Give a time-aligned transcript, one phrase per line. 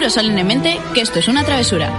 [0.00, 1.92] Juro solemnemente que esto es una travesura.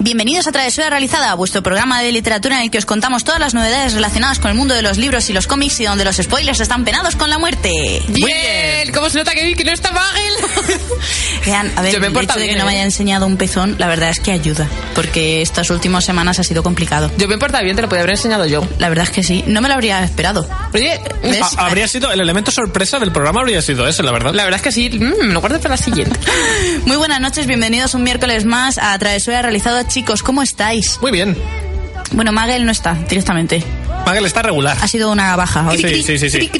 [0.00, 3.54] Bienvenidos a Travesura Realizada, vuestro programa de literatura en el que os contamos todas las
[3.54, 6.60] novedades relacionadas con el mundo de los libros y los cómics y donde los spoilers
[6.60, 7.70] están penados con la muerte.
[8.08, 10.34] Bien, ¿cómo se nota que, que no está Magel?
[11.46, 12.76] Vean, a ver, Yo me el hecho de que bien, no me ¿eh?
[12.76, 16.62] haya enseñado un pezón, la verdad es que ayuda, porque estas últimas semanas ha sido
[16.62, 17.10] complicado.
[17.16, 18.66] Yo me porta bien, te lo podía haber enseñado yo.
[18.78, 20.48] La verdad es que sí, no me lo habría esperado.
[20.74, 21.46] Oye, ¿Ves?
[21.56, 24.32] Habría sido el elemento sorpresa del programa habría sido ese, la verdad.
[24.34, 26.18] la verdad es que sí, mm, me lo guardo para la siguiente.
[26.86, 29.86] Muy buenas noches, bienvenidos un miércoles más a Travesura Realizada.
[29.86, 30.98] Chicos, ¿cómo estáis?
[31.00, 31.36] Muy bien.
[32.12, 33.62] Bueno, Magel no está, directamente.
[34.06, 34.76] Magel está regular.
[34.80, 35.68] Ha sido una baja.
[35.68, 35.78] hoy.
[35.78, 36.50] Sí, sí, sí, sí.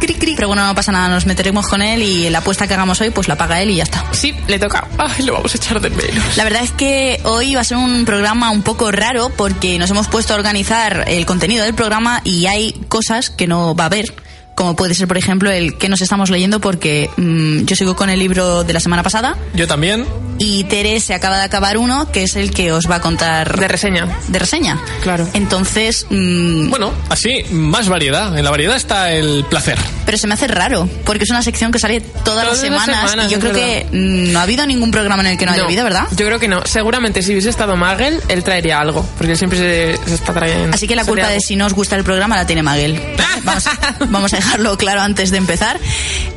[0.00, 0.34] Cri, cri.
[0.36, 3.10] Pero bueno, no pasa nada, nos meteremos con él y la apuesta que hagamos hoy,
[3.10, 4.04] pues la paga él y ya está.
[4.12, 4.86] Sí, le toca.
[4.98, 6.36] Ay, lo vamos a echar de menos.
[6.36, 9.90] La verdad es que hoy va a ser un programa un poco raro porque nos
[9.90, 13.86] hemos puesto a organizar el contenido del programa y hay cosas que no va a
[13.86, 14.14] haber.
[14.58, 18.10] Como puede ser, por ejemplo, el que nos estamos leyendo, porque mm, yo sigo con
[18.10, 20.04] el libro de la semana pasada Yo también.
[20.38, 23.56] y Tere se acaba de acabar uno, que es el que os va a contar
[23.56, 24.08] De reseña.
[24.26, 24.76] de reseña.
[25.00, 25.28] Claro.
[25.32, 28.36] Entonces, mm, Bueno, así, más variedad.
[28.36, 29.78] En la variedad está el placer.
[30.08, 32.60] Pero se me hace raro, porque es una sección que sale todas, Todas las las
[32.62, 33.66] semanas, semanas, y yo creo verdad.
[33.66, 36.08] que mm, no ha habido ningún programa en el que no, haya habido, ¿verdad?
[36.12, 36.64] Yo creo que no.
[36.64, 39.06] Seguramente si hubiese estado Magel, él traería algo.
[39.18, 40.74] Porque siempre se, se está trayendo.
[40.74, 42.98] Así que la culpa le de si no os gusta el programa la tiene Maguel.
[43.44, 43.64] Vamos,
[44.08, 45.78] vamos a dejarlo claro antes de empezar.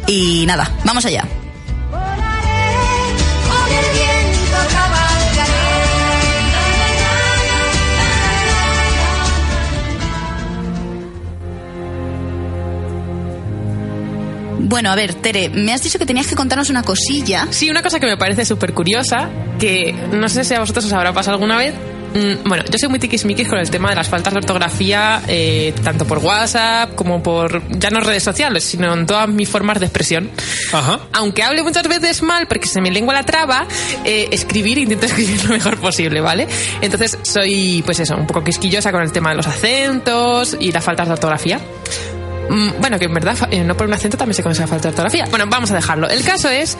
[0.05, 1.25] Y nada, vamos allá.
[14.71, 17.45] Bueno, a ver, Tere, me has dicho que tenías que contarnos una cosilla.
[17.49, 20.93] Sí, una cosa que me parece súper curiosa, que no sé si a vosotros os
[20.93, 21.73] habrá pasado alguna vez.
[22.13, 25.73] Mm, Bueno, yo soy muy tiquismiquis con el tema de las faltas de ortografía, eh,
[25.83, 29.87] tanto por WhatsApp como por, ya no redes sociales, sino en todas mis formas de
[29.87, 30.31] expresión.
[30.71, 31.01] Ajá.
[31.11, 33.67] Aunque hable muchas veces mal porque se me lengua la traba,
[34.05, 36.47] eh, escribir intento escribir lo mejor posible, ¿vale?
[36.79, 40.81] Entonces soy, pues eso, un poco quisquillosa con el tema de los acentos y las
[40.81, 41.59] faltas de ortografía.
[42.49, 44.83] Mm, Bueno, que en verdad eh, no por un acento también se conoce la falta
[44.83, 45.25] de ortografía.
[45.29, 46.09] Bueno, vamos a dejarlo.
[46.09, 46.77] El caso es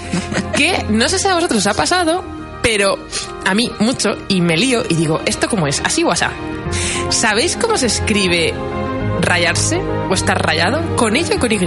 [0.56, 2.24] que no sé si a vosotros os ha pasado,
[2.62, 2.98] pero
[3.46, 5.82] a mí mucho y me lío y digo, ¿esto cómo es?
[5.86, 6.26] ¿Así o así?
[7.10, 8.54] ¿Sabéis cómo se escribe
[9.22, 9.78] rayarse
[10.10, 10.96] o estar rayado?
[10.96, 11.60] ¿Con ella o con Y?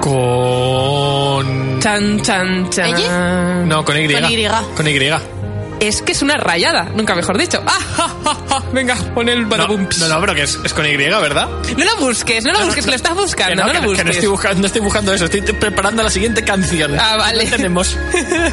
[0.00, 1.80] Con...
[1.80, 3.68] Chan, chan, chan.
[3.68, 4.12] No, con Y.
[4.12, 4.46] Con Y.
[4.76, 5.41] Con Y.
[5.82, 7.60] Es que es una rayada, nunca mejor dicho.
[7.66, 8.62] ¡Ah, ja, ja, ja!
[8.72, 9.98] Venga, pon el No, badabumps.
[9.98, 11.48] no, no, pero que es, es con Y, ¿verdad?
[11.76, 13.80] No lo busques, no lo busques, que lo estás buscando, Que no, no, lo que,
[13.80, 14.04] que busques.
[14.04, 15.24] no estoy buscando, no estoy buscando eso.
[15.24, 16.96] Estoy preparando la siguiente canción.
[17.00, 17.44] Ah, vale.
[17.46, 17.96] No tenemos.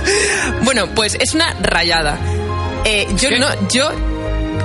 [0.64, 2.18] bueno, pues es una rayada.
[2.86, 3.40] Eh, yo ¿Qué?
[3.40, 3.92] no, yo.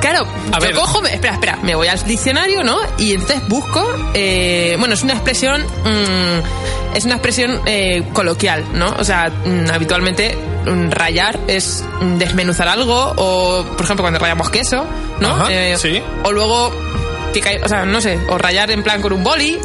[0.04, 0.75] Claro, A yo ver.
[0.75, 2.76] cojo, me- espera, espera, me voy al diccionario, ¿no?
[2.98, 3.82] Y entonces busco,
[4.12, 8.94] eh, bueno, es una expresión, mm, es una expresión eh, coloquial, ¿no?
[8.98, 11.82] O sea, mm, habitualmente mm, rayar es
[12.19, 14.84] desmenuzar algo, o por ejemplo cuando rayamos queso,
[15.20, 15.31] ¿no?
[15.31, 16.03] Ajá, Eh, sí.
[16.22, 19.59] O luego, o sea, no sé, o rayar en plan con un boli,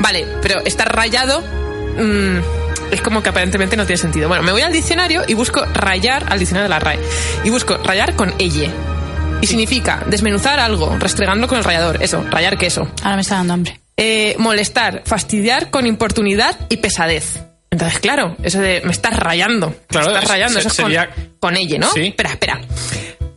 [0.00, 1.42] vale, pero estar rayado
[1.98, 2.38] mm,
[2.92, 4.28] es como que aparentemente no tiene sentido.
[4.28, 6.98] Bueno, me voy al diccionario y busco rayar, al diccionario de la RAE,
[7.44, 8.70] y busco rayar con elle.
[9.42, 12.02] Y significa desmenuzar algo, restregándolo con el rallador.
[12.02, 12.88] Eso, rayar queso.
[13.02, 13.80] Ahora me está dando hambre.
[13.96, 17.40] Eh, molestar, fastidiar con importunidad y pesadez.
[17.70, 19.74] Entonces, claro, eso de me estás rayando.
[19.88, 21.90] Claro, me estás es- rayando, se- eso es con, sería- con elle, ¿no?
[21.92, 22.06] Sí.
[22.08, 22.60] Espera, espera.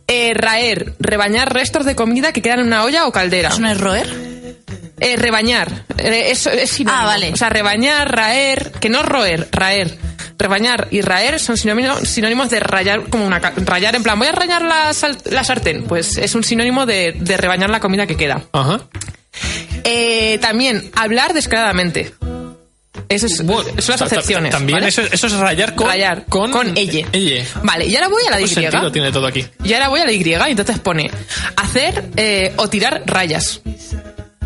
[0.08, 3.48] Eh, raer, rebañar restos de comida que quedan en una olla o caldera.
[3.48, 4.06] ¿Es un error?
[5.00, 5.84] Eh, rebañar.
[5.98, 7.02] Eh, eso es sinónimo.
[7.02, 7.32] Ah, vale.
[7.32, 9.96] O sea, rebañar, raer, que no roer, raer.
[10.38, 14.28] Rebañar y raer son sinónimos, sinónimos de rayar como una ca- rayar en plan voy
[14.28, 18.06] a rayar la, sal- la sartén pues es un sinónimo de, de rebañar la comida
[18.06, 18.80] que queda Ajá.
[19.84, 22.12] Eh, también hablar descaradamente
[23.08, 24.88] eso es, Bueno, son las acepciones También ¿vale?
[24.88, 25.86] eso, eso es rayar con...
[25.86, 27.06] rayar Con, con elle.
[27.12, 27.46] Elle.
[27.62, 29.46] vale y ahora voy a la ¿Qué Y sentido tiene todo aquí?
[29.64, 31.10] y ahora voy a la Y y entonces pone
[31.56, 33.62] hacer eh, o tirar rayas.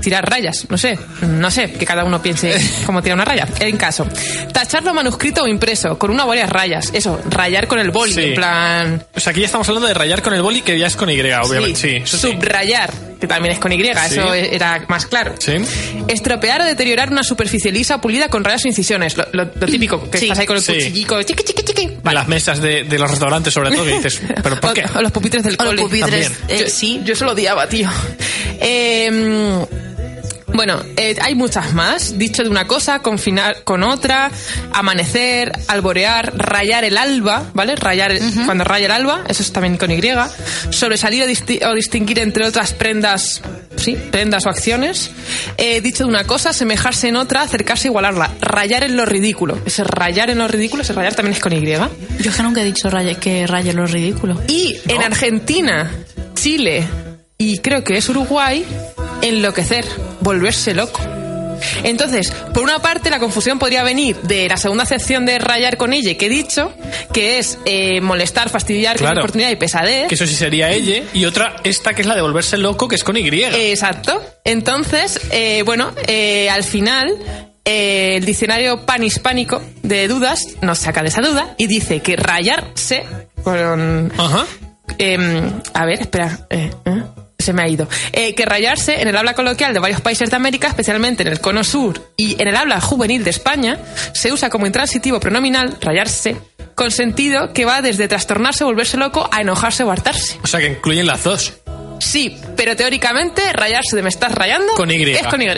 [0.01, 2.55] Tirar rayas, no sé, no sé, que cada uno piense
[2.87, 3.47] cómo tirar una raya.
[3.61, 4.07] En caso,
[4.53, 6.91] tacharlo manuscrito o impreso, con una o varias rayas.
[6.93, 8.21] Eso, rayar con el boli, Sí.
[8.25, 9.05] en plan.
[9.15, 11.11] O sea, aquí ya estamos hablando de rayar con el boli, que ya es con
[11.11, 11.75] Y, obviamente.
[11.81, 12.33] Sí, eso sí.
[12.33, 15.35] Subrayar, que también es con Y, eso era más claro.
[15.39, 15.53] Sí.
[16.09, 19.17] Estropear o deteriorar una superficie lisa o pulida con rayas o incisiones.
[19.17, 20.25] Lo, lo- lo típico, que Sí.
[20.27, 20.73] estás ahí con el Sí.
[20.75, 21.81] cuchillico, chiqui, chiqui, chiqui.
[22.05, 24.85] En las mesas de, de los restaurantes, sobre todo, que dices, ¿pero por qué?
[24.95, 25.83] O, o los pupitres del O los cole.
[25.83, 26.31] pupitres.
[26.33, 26.33] también.
[26.49, 27.01] eh, yo, sí.
[27.05, 27.89] Yo eso lo odiaba, tío.
[28.61, 29.67] Eh,
[30.53, 32.19] Bueno, eh, hay muchas más.
[32.19, 34.31] Dicho de una cosa, confinar con otra,
[34.73, 37.77] amanecer, alborear, rayar el alba, ¿vale?
[37.77, 38.13] Rayar
[38.47, 40.01] cuando raya el alba, eso es también con Y.
[40.71, 43.43] Sobresalir o, disti- o distinguir entre otras prendas,
[43.77, 45.11] sí, prendas o acciones.
[45.57, 48.31] Eh, dicho de una cosa, semejarse en otra, acercarse, igualarla.
[48.41, 49.59] Rayar en lo ridículo.
[49.65, 51.61] Ese rayar en lo ridículo, ese rayar también es con Y.
[51.61, 54.41] Yo es que nunca he dicho que raye lo ridículo.
[54.49, 55.91] Y en Argentina,
[56.35, 56.87] Chile
[57.39, 58.65] y creo que es Uruguay,
[59.23, 59.85] enloquecer,
[60.21, 61.01] volverse loco.
[61.85, 65.93] Entonces, por una parte, la confusión podría venir de la segunda acepción de rayar con
[65.93, 66.73] ella que he dicho,
[67.13, 69.21] que es eh, molestar, fastidiar, con Claro.
[69.21, 70.09] oportunidad y pesadez.
[70.09, 71.03] Que eso sí sería ella.
[71.13, 73.29] Y otra, esta que es la de volverse loco, que es con Y.
[73.29, 74.23] Exacto.
[74.45, 77.15] Entonces, eh, bueno, eh, al final,
[77.67, 83.05] eh, el diccionario panhispánico de dudas nos saca de esa duda y dice que rayarse
[83.45, 84.47] con Ajá.
[84.97, 86.47] Em, a ver, espera.
[87.41, 87.89] Se me ha ido.
[88.13, 91.41] Eh, que rayarse en el habla coloquial de varios países de América, especialmente en el
[91.41, 93.79] cono sur y en el habla juvenil de España,
[94.13, 96.37] se usa como intransitivo pronominal, rayarse,
[96.75, 100.39] con sentido que va desde trastornarse, volverse loco, a enojarse o hartarse.
[100.43, 101.55] O sea que incluyen las dos.
[102.01, 105.03] Sí, pero teóricamente rayarse de me estás rayando Con Y.
[105.03, 105.49] es con Y.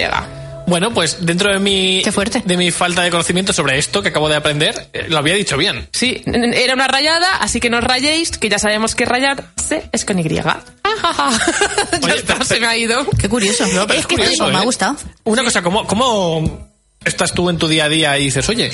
[0.67, 2.43] Bueno, pues dentro de mi, fuerte.
[2.45, 5.57] de mi falta de conocimiento sobre esto que acabo de aprender, eh, lo había dicho
[5.57, 5.89] bien.
[5.93, 10.05] Sí, era una rayada, así que no os rayéis, que ya sabemos que rayarse es
[10.05, 10.41] con Y.
[11.93, 13.07] ya Oye, está, pero- se me ha ido.
[13.19, 13.67] Qué curioso.
[13.69, 14.65] No, pero es es que curioso, me ha ¿eh?
[14.65, 14.97] gustado.
[15.25, 16.69] Una cosa, ¿cómo, ¿cómo
[17.05, 18.71] estás tú en tu día a día y dices, oye,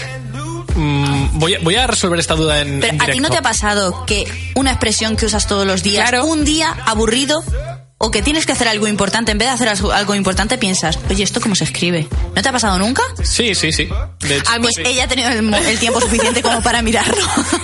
[0.74, 3.30] mm, voy, a, voy a resolver esta duda en, Pero en a ti no directo"?
[3.32, 6.26] te ha pasado que una expresión que usas todos los días, Claro.
[6.26, 7.42] un día aburrido
[8.00, 11.24] o que tienes que hacer algo importante, en vez de hacer algo- importante piensas, oye,
[11.24, 12.06] ¿esto cómo se escribe?
[12.34, 13.02] ¿No te ha pasado nunca?
[13.24, 13.88] Sí, sí, sí.
[14.20, 14.82] De hecho, A mí- Pues sí.
[14.84, 17.16] ella ha tenido el, el tiempo suficiente como para mirarlo.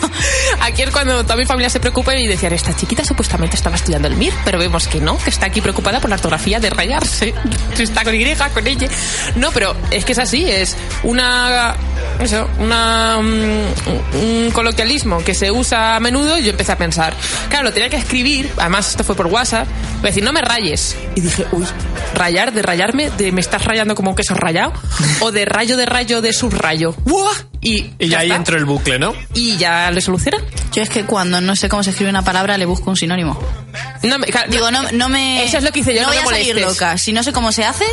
[0.60, 4.08] Aquí es cuando toda mi familia se preocupa y decían, esta chiquita supuestamente estaba estudiando
[4.08, 7.32] el MIR, pero vemos que no, que está aquí preocupada por la ortografía de rayarse.
[7.78, 8.88] Está con Y, con ella.
[9.36, 11.74] No, pero es que es así, es una...
[12.20, 17.14] Eso, una, mm, un coloquialismo que se usa a menudo y yo empecé a pensar,
[17.48, 19.66] claro, lo tenía que escribir, además esto fue por WhatsApp,
[19.96, 20.96] voy a decir, no me rayes.
[21.16, 21.66] Y dije, uy,
[22.14, 24.72] rayar, de rayarme, de me estás rayando como un queso rayado,
[25.20, 26.94] o de rayo de rayo de subrayo.
[27.04, 27.32] ¡Buah!
[27.60, 28.36] Y, Y ya ahí está.
[28.36, 29.14] entró el bucle, ¿no?
[29.34, 30.38] Y ya le soluciona.
[30.72, 33.38] Yo es que cuando no sé cómo se escribe una palabra le busco un sinónimo.
[34.02, 35.44] No me, claro, Digo, no, no me...
[35.44, 36.98] Eso es lo que hice yo, no voy me a salir loca.
[36.98, 37.86] Si no sé cómo se hace,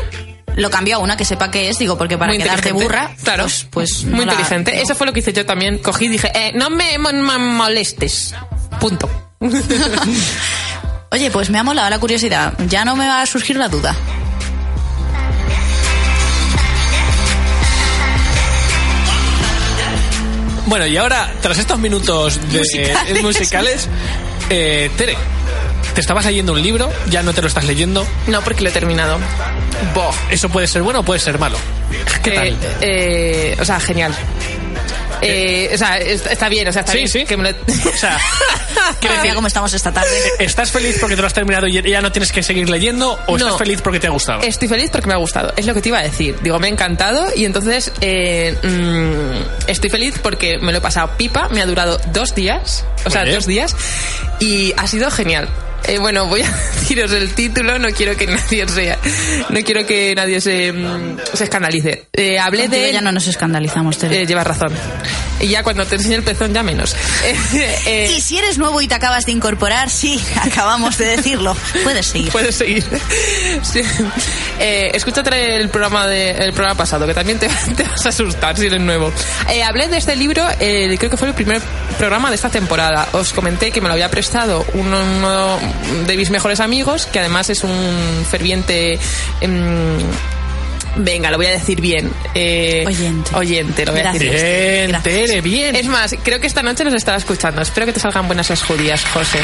[0.56, 1.80] lo cambio a una que sepa qué es.
[1.80, 3.68] Digo, porque para muy quedarte burra, claro, pues...
[3.70, 4.74] pues muy no la- inteligente.
[4.76, 4.82] no.
[4.82, 5.78] Eso fue lo que hice yo también.
[5.80, 8.34] Cogí y dije, eh, no me mo- mo- molestes.
[8.80, 9.10] Punto.
[11.12, 12.54] Oye, pues me ha molado la curiosidad.
[12.68, 13.96] Ya no me va a surgir la duda.
[20.68, 23.22] Bueno, y ahora, tras estos minutos de Musicales.
[23.24, 23.90] musicales,
[24.50, 25.18] eh, Tere,
[25.94, 28.06] te estabas leyendo un libro, ya no te lo estás leyendo.
[28.28, 29.18] No, porque lo he terminado.
[29.94, 30.14] Boh.
[30.30, 31.58] ¿Eso puede ser bueno o puede ser malo?
[32.24, 32.58] ¿Qué Eh, tal?
[32.82, 34.14] eh, o sea, genial.
[35.24, 37.10] Eh, o sea, es- está bien, o sea, está Sí, bien.
[37.10, 37.26] sí.
[37.26, 37.58] que me lo-
[37.92, 38.18] O sea,
[39.00, 40.10] Quiero decir, cómo estamos esta tarde.
[40.40, 43.38] ¿estás feliz porque te lo has terminado y ya no tienes que seguir leyendo o
[43.38, 43.46] No.
[43.46, 44.42] estás feliz porque te ha gustado?
[44.42, 45.54] Estoy feliz porque me ha gustado.
[45.58, 46.38] Es lo que te iba a decir.
[46.42, 51.12] Digo, me ha encantado y entonces eh, mm, estoy feliz porque me lo he pasado
[51.18, 51.50] pipa.
[51.50, 52.84] Me ha durado dos días.
[53.06, 53.36] O sea, bien.
[53.36, 53.76] dos días.
[54.40, 55.48] Y ha sido genial.
[55.92, 56.50] Eh, bueno, voy a
[56.80, 57.78] deciros el título.
[57.78, 58.96] No quiero que nadie se,
[59.50, 62.08] no quiero que nadie se, mm, se escandalice.
[62.14, 64.22] Eh, hablé Contigo de ya no nos escandalizamos, Tere.
[64.22, 64.72] eh, llevas razón.
[65.42, 66.96] Y ya cuando te enseñe el pezón ya menos.
[67.24, 67.36] Eh,
[67.88, 71.56] eh, Y si eres nuevo y te acabas de incorporar, sí, acabamos de decirlo.
[71.84, 72.32] Puedes seguir.
[72.32, 72.84] Puedes seguir.
[73.64, 73.82] Sí.
[74.60, 78.58] Eh, escúchate el programa de, el programa pasado, que también te, te vas a asustar
[78.58, 79.12] si eres nuevo.
[79.50, 81.62] Eh, hablé de este libro, eh, creo que fue el primer
[81.98, 83.08] programa de esta temporada.
[83.14, 85.60] Os comenté que me lo había prestado uno, uno
[86.06, 89.00] de mis mejores amigos, que además es un ferviente...
[89.42, 89.98] em,
[90.98, 92.12] Venga, lo voy a decir bien.
[92.36, 93.36] Eh, Oyente.
[93.36, 94.30] Oyente, lo voy a decir.
[94.32, 95.04] Bien, Gracias.
[95.04, 95.76] Tere, bien.
[95.76, 97.62] es más, creo que esta noche nos estará escuchando.
[97.62, 99.40] Espero que te salgan buenas las judías, José.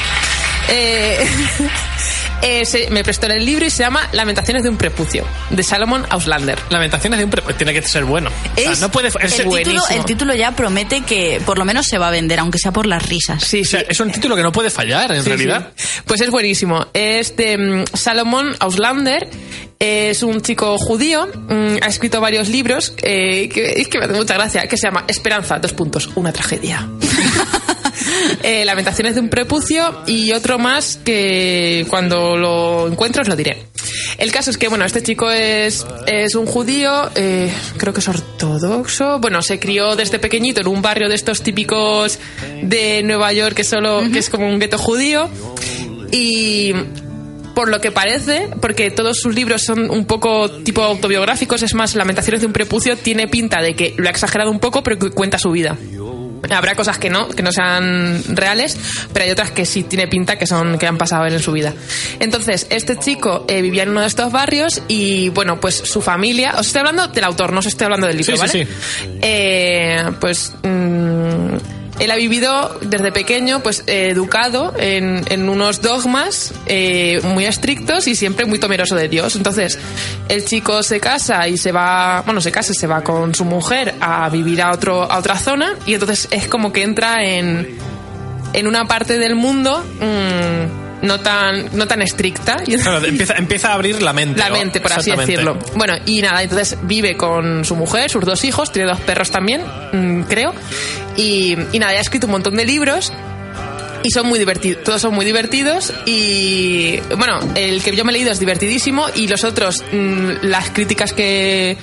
[0.70, 1.25] Eh,
[2.41, 6.06] eh, se- me prestó el libro y se llama Lamentaciones de un prepucio, de Salomon
[6.10, 6.58] Auslander.
[6.70, 7.41] Lamentaciones de un pre...
[7.53, 8.29] Tiene que ser bueno.
[8.29, 9.08] O sea, Es no puede...
[9.10, 9.84] es- El título, buenísimo.
[9.89, 12.86] el título ya promete que por lo menos se va a vender, aunque sea por
[12.86, 13.44] las risas.
[13.44, 13.86] Sí, o sea, sí.
[13.89, 15.72] es un título que no puede fallar, en Sí, realidad.
[15.75, 15.88] sí.
[16.06, 16.86] Pues es buenísimo.
[16.94, 19.27] Es de mm, Salomon Auslander.
[19.79, 21.27] Es un chico judío.
[21.27, 22.94] mm, ha escrito varios libros.
[23.03, 24.67] eh, que, es que me hace mucha gracia.
[24.67, 26.88] Que se llama Esperanza, dos puntos, una tragedia.
[28.43, 33.65] Eh, Lamentaciones de un prepucio y otro más que cuando lo encuentro os lo diré.
[34.17, 38.07] El caso es que, bueno, este chico es, es un judío, eh, creo que es
[38.07, 39.19] ortodoxo.
[39.19, 42.19] Bueno, se crió desde pequeñito en un barrio de estos típicos
[42.63, 45.29] de Nueva York que solo que es como un gueto judío.
[46.12, 46.74] Y
[47.57, 51.95] por lo que parece, porque todos sus libros son un poco tipo autobiográficos, es más,
[51.95, 55.09] Lamentaciones de un prepucio tiene pinta de que lo ha exagerado un poco, pero que
[55.09, 55.75] cuenta su vida.
[56.50, 58.77] Habrá cosas que no, que no sean reales,
[59.13, 61.74] pero hay otras que sí tiene pinta que son que han pasado en su vida.
[62.20, 66.54] Entonces, este chico eh, vivía en uno de estos barrios y bueno, pues su familia,
[66.58, 68.51] os estoy hablando del autor, no os estoy hablando del libro, Sí, ¿vale?
[68.51, 69.20] sí, sí.
[69.22, 71.56] Eh, pues mm,
[72.00, 78.08] él ha vivido desde pequeño, pues eh, educado en, en unos dogmas eh, muy estrictos
[78.08, 79.36] y siempre muy temeroso de Dios.
[79.36, 79.80] Entonces,
[80.30, 83.96] el chico se casa y se va, bueno, se casa se va con su mujer
[84.00, 87.77] a vivir a otro a otra zona y entonces es como que entra en
[88.54, 93.70] en una parte del mundo mm, no tan no tan estricta y Claro, empieza, empieza
[93.70, 94.39] a abrir la mente.
[94.39, 95.58] la mente, por así decirlo.
[95.75, 99.62] Bueno, y nada, entonces vive con su mujer, sus dos hijos, tiene dos perros también,
[99.94, 100.54] mm, creo.
[101.16, 103.12] Y, y nada, ha escrito un montón de libros.
[104.04, 108.13] Y son muy divertidos, todos son muy divertidos y bueno, el que yo me he
[108.13, 111.75] leído es divertidísimo y los otros, mm, las críticas que,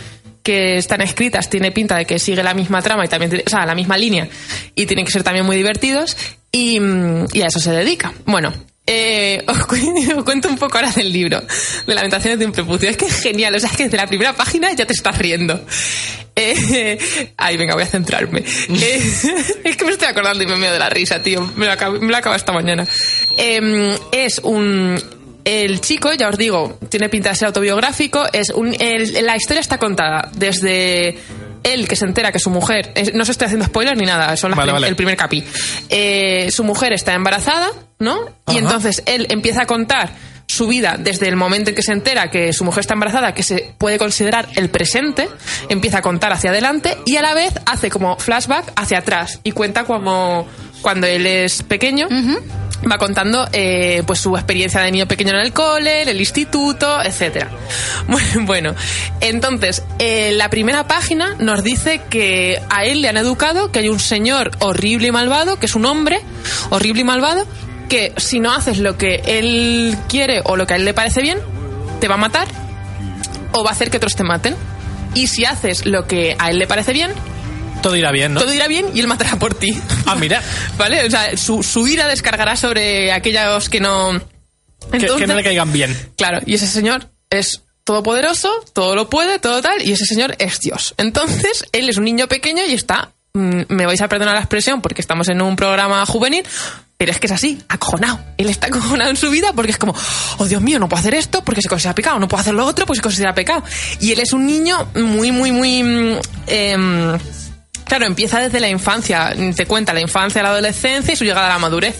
[0.43, 3.51] que están escritas tiene pinta de que sigue la misma trama y también, tiene- o
[3.51, 4.29] sea, la misma línea
[4.77, 6.17] y tienen que ser también muy divertidos
[6.53, 8.13] y, mm, y a eso se dedica.
[8.25, 8.55] Bueno,
[8.87, 9.77] eh, os, cu-
[10.19, 11.43] os cuento un poco ahora del libro,
[11.87, 12.89] de Lamentaciones de un prepucio.
[12.91, 15.17] Es que es genial, o sea, es que desde la primera página ya te estás
[15.19, 15.65] riendo.
[16.37, 18.41] Eh, ay, venga, voy a centrarme.
[18.69, 19.13] Eh,
[19.65, 21.51] es que me estoy acordando y me meo de la risa, tío.
[21.57, 22.87] Me lo acabo, me lo acabo esta mañana.
[23.39, 25.01] Eh, es un...
[25.45, 28.25] El chico, ya os digo, tiene pinta de ser autobiográfico.
[28.33, 31.19] Es un, el- la historia está contada desde
[31.65, 34.37] él que se entera que su mujer, es- no os estoy haciendo spoiler ni nada,
[34.37, 34.89] son las Vale, prim- vale.
[34.89, 35.43] el primer capi.
[35.89, 37.69] Eh, su mujer está embarazada,
[37.99, 38.19] ¿no?
[38.53, 40.11] Y entonces él empieza a contar
[40.47, 43.43] su vida desde el momento en que se entera que su mujer está embarazada, que
[43.43, 45.29] se puede considerar el presente,
[45.71, 49.53] empieza a contar hacia adelante y a la vez hace como flashback hacia atrás y
[49.53, 50.47] cuenta como
[50.85, 52.09] cuando él es pequeño.
[52.89, 57.03] Va contando eh, pues su experiencia de niño pequeño en el cole, en el instituto,
[57.03, 57.51] etcétera.
[58.41, 58.75] Bueno,
[59.21, 63.89] entonces eh, la primera página nos dice que a él le han educado que hay
[63.89, 66.21] un señor horrible y malvado, que es un hombre
[66.69, 67.47] horrible y malvado,
[67.89, 71.23] que si no haces lo que él quiere o lo que a él le parece
[71.23, 71.39] bien,
[72.01, 72.49] te va a matar
[73.53, 74.55] o va a hacer que otros te maten.
[75.15, 77.13] Y si haces lo que a él le parece bien,
[77.85, 78.41] Todo irá bien, ¿no?
[78.41, 79.79] todo irá bien y él matará por ti.
[80.07, 80.43] Ah, mira.
[80.79, 81.07] ¿Vale?
[81.07, 84.13] O sea, su, su ira descargará sobre aquellos que no...
[84.91, 85.95] Que, que Entonces- no le caigan bien.
[86.17, 90.61] Claro, y ese señor es todopoderoso, todo lo puede, todo tal, y ese señor es
[90.61, 90.95] Dios.
[90.97, 94.81] Entonces, él es un niño pequeño y está, mm, me vais a perdonar la expresión
[94.81, 96.43] porque estamos en un programa juvenil,
[96.97, 98.19] pero es que es así, acojonado.
[98.39, 99.95] Él está acojonado en su vida porque es como,
[100.39, 102.65] oh Dios mío, no puedo hacer esto porque se considera pecado, no puedo hacer lo
[102.65, 103.63] otro porque se considera pecado.
[104.01, 105.83] Y él es un niño muy, muy, muy...
[105.83, 107.19] mm, em,
[107.87, 111.51] Claro, empieza desde la infancia, te cuenta la infancia, la adolescencia y su llegada a
[111.51, 111.97] la madurez.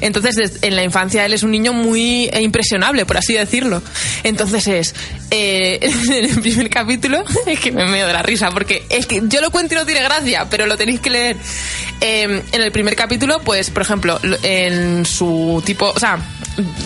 [0.00, 3.82] Entonces, en la infancia él es un niño muy eh, impresionable, por así decirlo.
[4.24, 4.94] Entonces es,
[5.30, 5.78] eh,
[6.10, 9.40] en el primer capítulo, es que me meo de la risa, porque es que yo
[9.40, 11.36] lo cuento y no tiene gracia, pero lo tenéis que leer.
[12.00, 16.18] Eh, en el primer capítulo, pues, por ejemplo, lo- en su tipo, o sea,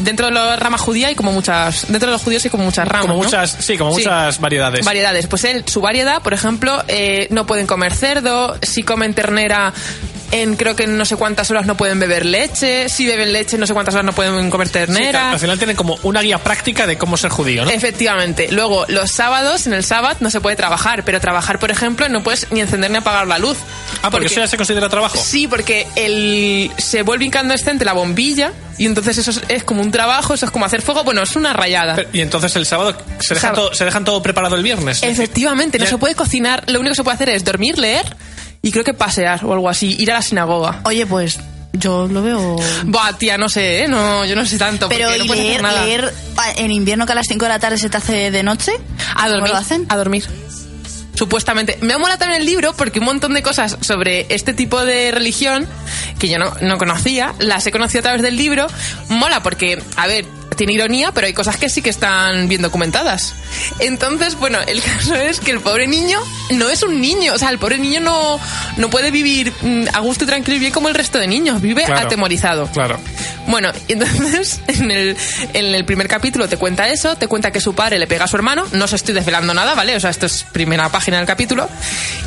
[0.00, 2.88] dentro de la rama judía hay como muchas, dentro de los judíos hay como muchas
[2.88, 3.02] ramas.
[3.06, 3.24] Como ¿no?
[3.24, 4.84] muchas, sí, como muchas variedades.
[4.84, 5.26] Variedades.
[5.26, 9.72] Pues él, su variedad, por ejemplo, eh, no pueden comer cerdo, si comen ternera,
[10.30, 13.58] en creo que en no sé cuántas horas no pueden beber leche, si beben leche,
[13.58, 15.30] no sé cuántas horas no pueden comer Sí, ternera.
[15.32, 17.70] al final tienen como una guía práctica de cómo ser judío, ¿no?
[17.70, 18.48] Efectivamente.
[18.52, 22.22] Luego, los sábados, en el sábado, no se puede trabajar, pero trabajar, por ejemplo, no
[22.22, 23.56] puedes ni encender ni apagar la luz.
[24.02, 25.18] ah, porque, eso ya se considera trabajo.
[25.22, 29.90] Sí, porque el, se vuelve incandescente la bombilla y entonces eso es, es como un
[29.90, 31.04] trabajo, eso es como hacer fuego.
[31.04, 31.96] Bueno, es una rayada.
[31.96, 35.02] Pero- Y entonces el sábado se dejan, todo, se dejan todo preparado el viernes.
[35.02, 36.64] Efectivamente, no Ya- se puede cocinar.
[36.68, 38.16] Lo único que se puede hacer es dormir, leer
[38.62, 40.80] y creo que pasear o algo así, ir a la sinagoga.
[40.84, 41.38] Oye, pues
[41.72, 42.56] yo lo veo.
[42.84, 43.88] Buah, tía, no sé, ¿eh?
[43.88, 44.88] No, yo no sé tanto.
[44.88, 45.84] Pero porque no ¿y puedes leer, hacer nada.
[45.86, 48.42] leer ah, en invierno que a las 5 de la tarde se te hace de
[48.42, 48.72] noche?
[49.14, 49.50] A ¿Cómo dormir.
[49.52, 49.86] lo hacen?
[49.88, 50.24] A dormir.
[51.14, 51.78] Supuestamente.
[51.82, 55.10] Me ha molado también el libro porque un montón de cosas sobre este tipo de
[55.12, 55.66] religión
[56.18, 58.66] que yo no, no conocía, las he conocido a través del libro.
[59.08, 63.34] Mola porque, a ver, tiene ironía, pero hay cosas que sí que están bien documentadas.
[63.78, 67.34] Entonces, bueno, el caso es que el pobre niño no es un niño.
[67.34, 68.38] O sea, el pobre niño no,
[68.76, 71.60] no puede vivir mm, a gusto y tranquilo y bien como el resto de niños.
[71.60, 72.06] Vive Claro.
[72.06, 72.66] atemorizado.
[72.72, 72.98] Claro.
[73.46, 75.16] Bueno, y entonces en el,
[75.52, 78.28] en el primer capítulo te cuenta eso, te cuenta que su padre le pega a
[78.28, 79.96] su hermano, no os estoy desvelando nada, ¿vale?
[79.96, 81.68] O sea, esto es primera página del capítulo.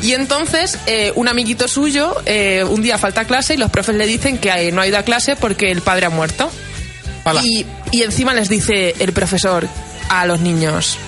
[0.02, 3.94] Y entonces eh, un amiguito suyo eh, un día falta a clase y los profes
[3.96, 6.50] le dicen que eh, no ha ido a clase porque el padre ha muerto.
[7.44, 9.68] Y, y encima les dice el profesor
[10.08, 10.98] a los niños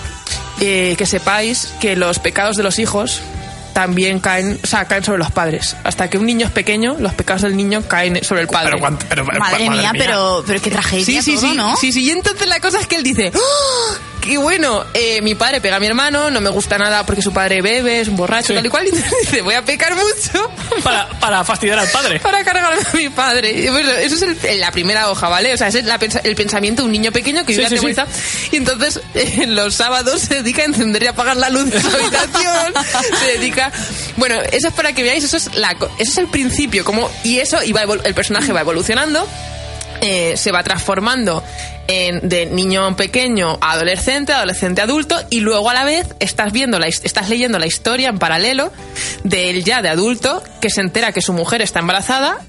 [0.61, 3.21] eh, que sepáis que los pecados de los hijos
[3.73, 5.77] también caen, o sea, caen sobre los padres.
[5.83, 8.75] Hasta que un niño es pequeño, los pecados del niño caen sobre el padre.
[9.07, 11.75] Pero, Madre, mía, pero, pero qué tragedia Sí, sí, todo, sí, ¿no?
[11.77, 12.03] sí, sí.
[12.03, 13.93] Y entonces la cosa es que él dice, ¡Oh!
[14.21, 17.31] Qué bueno, eh, mi padre pega a mi hermano, no me gusta nada porque su
[17.33, 18.53] padre bebe, es un borracho, Sí.
[18.55, 18.87] tal y cual.
[18.87, 20.51] Y dice, voy a pecar mucho
[20.83, 22.19] Para, para fastidiar al padre.
[22.19, 23.51] para cargarme a mi padre.
[23.51, 25.53] Y bueno, eso es el- la primera hoja, ¿vale?
[25.53, 27.95] O sea, ese es la el pensamiento de un niño pequeño que vive sí, sí.
[28.51, 31.87] Y entonces, eh, los sábados se dedica a encender y apagar la luz de su
[31.87, 32.73] habitación.
[33.19, 33.71] se dedica...
[34.17, 36.83] Bueno, eso es para que veáis, eso es, la, eso es el principio.
[36.83, 39.27] Como, y eso, y va el personaje va evolucionando
[40.01, 41.43] eh, se va transformando
[41.87, 46.79] en, de niño pequeño a adolescente, adolescente adulto, y luego a la vez estás viendo
[46.79, 48.71] la, estás leyendo la historia en paralelo
[49.23, 52.39] de él ya de adulto, que se entera que su mujer está embarazada.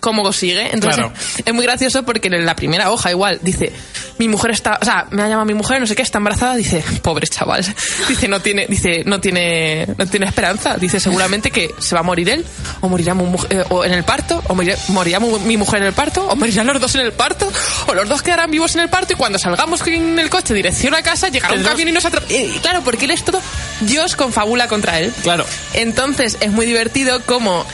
[0.00, 0.68] ¿Cómo sigue?
[0.72, 1.12] Entonces Claro.
[1.44, 3.72] es muy gracioso porque en la primera hoja igual dice,
[4.18, 6.54] mi mujer está, o sea, me ha llamado mi mujer, no sé qué, está embarazada,
[6.56, 7.64] dice, pobre chaval,
[8.08, 12.04] dice, no tiene, dice, no tiene, no tiene esperanza, dice seguramente que se va a
[12.04, 12.44] morir él,
[12.82, 15.94] o morirá mu- mu- eh, o en el parto, o morirá, mi mujer en el
[15.94, 17.50] parto, o morirán los dos en el parto,
[17.86, 20.94] o los dos quedarán vivos en el parto y cuando salgamos en el coche dirección
[20.94, 22.26] a casa llegará un camión y nos atrapa.
[22.28, 23.40] Eh, claro, porque él es todo,
[23.80, 25.12] Dios confabula contra él.
[25.22, 25.44] Claro.
[25.72, 27.64] Entonces es muy divertido como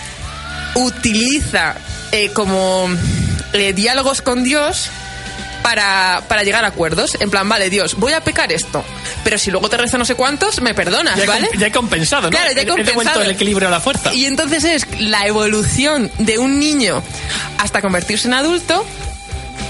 [0.76, 1.74] utiliza
[2.14, 2.88] eh, como
[3.52, 4.88] eh, diálogos con Dios
[5.62, 7.16] para, para llegar a acuerdos.
[7.20, 8.84] En plan, vale, Dios, voy a pecar esto,
[9.24, 11.48] pero si luego te rezo no sé cuántos, me perdonas, Ya he, ¿vale?
[11.48, 12.30] com- ya he compensado, ¿no?
[12.30, 13.22] Claro, ya he He- He devuelto compensado.
[13.22, 14.12] el equilibrio a la fuerza.
[14.14, 17.02] Y entonces es la evolución de un niño
[17.58, 18.84] hasta convertirse en adulto.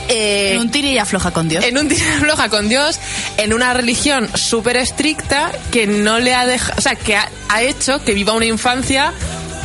[0.09, 1.65] eh, En un tire y afloja con Dios.
[1.65, 2.99] en un tiro de floja con Dios,
[3.39, 7.63] en una religión súper estricta que no le ha dejado, o sea, que ha, ha
[7.63, 9.13] hecho que viva una infancia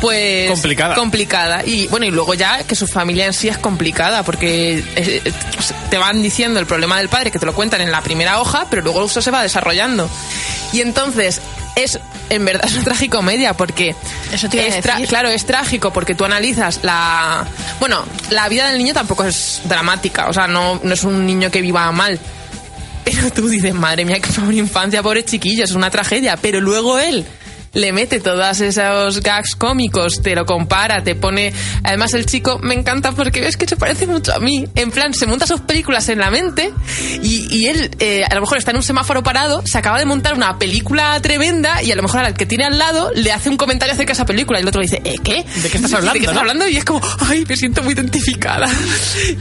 [0.02, 0.96] pues Complicada.
[0.96, 5.22] complicada y bueno y luego ya que su familia en sí es complicada porque eh,
[5.90, 8.66] te van diciendo el problema del padre que te lo cuentan en la primera hoja
[8.70, 10.10] pero luego eso se va desarrollando
[10.72, 11.42] y entonces
[11.76, 13.96] es en verdad es una tragicomedia porque
[14.32, 15.08] Eso te es tra- decir.
[15.08, 17.46] claro es trágico porque tú analizas la
[17.80, 21.52] bueno la vida del niño tampoco es dramática o sea no, no es un niño
[21.52, 22.20] que viva mal
[23.06, 26.38] pero tú dices, madre mía, qué pobre infancia, pobre chiquillo, es una tragedia.
[26.38, 27.26] Pero luego él
[27.74, 31.54] le mete todos esos gags cómicos, te lo compara, te pone...
[31.84, 34.68] Además el chico me encanta porque ves que se parece mucho a mí.
[34.76, 36.72] En plan, se monta sus películas en la mente
[37.22, 40.06] y, y él eh, a lo mejor está en un semáforo parado, se acaba de
[40.06, 43.50] montar una película tremenda y a lo mejor al que tiene al lado le hace
[43.50, 45.44] un comentario acerca de esa película y el otro le dice, ¿eh, qué?
[45.62, 46.42] ¿De qué estás hablando, ¿De qué estás no?
[46.42, 46.68] hablando?
[46.68, 48.68] Y es como, ay, me siento muy identificada.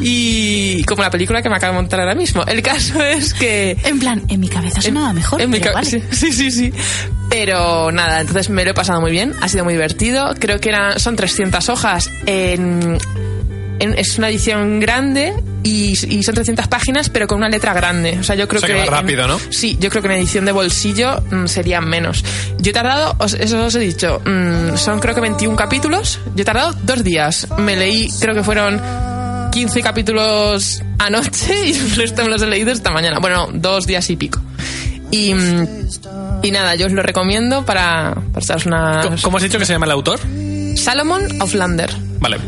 [0.01, 2.45] Y como la película que me acaba de montar ahora mismo.
[2.45, 3.77] El caso es que...
[3.85, 5.41] En plan, en mi cabeza sonaba mejor.
[5.41, 6.03] En mi vale.
[6.11, 6.73] sí, sí, sí.
[7.31, 10.35] Pero nada, entonces me lo he pasado muy bien, ha sido muy divertido.
[10.39, 12.97] Creo que eran, son 300 hojas en,
[13.81, 18.17] en- es una edición grande y, y son 300 páginas, pero con una letra grande.
[18.19, 19.39] O sea, yo creo O sea, que en- rápido, ¿no?
[19.51, 22.25] Sí, yo creo que en edición de bolsillo mm, serían menos.
[22.59, 26.21] Yo he tardado, os- eso os he dicho, mm, son creo que 21 capítulos.
[26.35, 27.47] Yo he tardado dos días.
[27.59, 28.81] Me leí, creo que fueron
[29.53, 33.19] 15 capítulos anoche y el resto me los he leído esta mañana.
[33.19, 34.41] Bueno, dos días y pico.
[35.11, 35.89] Y, mm,
[36.43, 39.01] y nada, yo os lo recomiendo para, echaros una...
[39.03, 40.21] ¿Cómo- ¿Cómo has dicho que se llama el autor?
[40.77, 41.91] Salomon Auflander.
[42.21, 42.39] Vale,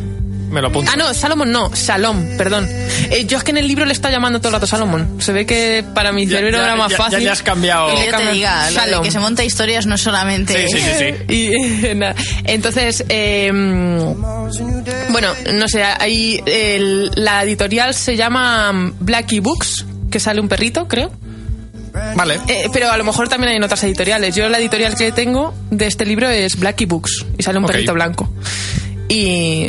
[0.50, 0.90] me lo apunto.
[0.92, 2.68] Ah, no, Salomon no, Shalom, perdón.
[3.10, 5.20] Eh, yo es que en el libro le está llamando todo el rato Salomon.
[5.20, 7.18] Se ve que para mi cerebro ya- era más ya- fácil.
[7.18, 7.92] ya le has cambiado.
[7.92, 9.02] Y que yo te diga, lo de Shalom.
[9.04, 10.68] que se monta historias no es solamente...
[10.68, 11.14] Sí, sí, sí, sí.
[11.34, 11.46] Y,
[11.86, 12.14] eh.
[12.44, 13.50] Entonces, eh,
[15.10, 20.86] bueno, no sé, hay el- la editorial se llama Blackie Books, que sale un perrito,
[20.88, 21.10] creo.
[22.14, 22.38] Vale.
[22.48, 24.34] Eh, pero a lo mejor también hay en otras editoriales.
[24.34, 27.72] Yo la editorial que tengo de este libro es Blackie Books y sale un Ok.
[27.72, 28.32] perrito blanco.
[29.08, 29.68] Y,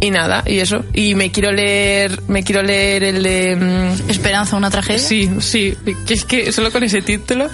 [0.00, 0.84] y nada, y eso.
[0.94, 3.56] Y me quiero leer, me quiero leer el de...
[3.56, 4.98] mm, Esperanza, una tragedia.
[5.00, 5.76] Sí, sí,
[6.06, 7.48] que es que solo con ese título.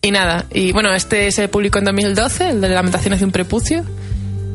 [0.00, 3.84] Y nada, y bueno, este se publicó en 2012, el de Lamentaciones de un prepucio.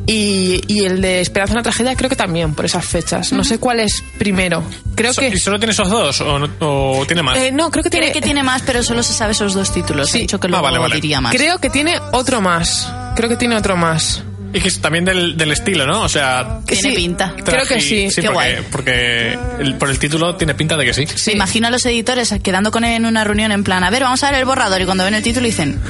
[0.06, 3.32] Y, y el de Esperanza una tragedia creo que también, por esas fechas.
[3.32, 4.62] No sé cuál es primero.
[4.94, 5.28] Creo So- que...
[5.28, 7.38] ¿Y solo tiene esos dos o, no- o tiene más?
[7.38, 8.06] eh, no, creo que tiene...
[8.06, 10.10] Tiene que tiene más, pero solo se sabe esos dos títulos.
[10.10, 10.18] Sí.
[10.18, 10.94] He dicho que Ah, luego vale, vale.
[10.96, 11.34] diría más.
[11.34, 12.92] Creo que tiene otro más.
[13.16, 14.22] Creo que tiene otro más.
[14.52, 16.02] Y que es también del, del estilo, ¿no?
[16.02, 16.60] O sea...
[16.66, 17.34] Tiene Sí, pinta.
[17.42, 18.10] Creo que sí.
[18.10, 18.56] Sí, Qué porque, guay.
[18.70, 21.06] porque el- por el título tiene pinta de que sí.
[21.06, 21.30] Sí.
[21.30, 24.02] Me imagino a los editores quedando con él en una reunión en plan, a ver,
[24.02, 24.82] vamos a ver el borrador.
[24.82, 25.80] Y cuando ven el título dicen,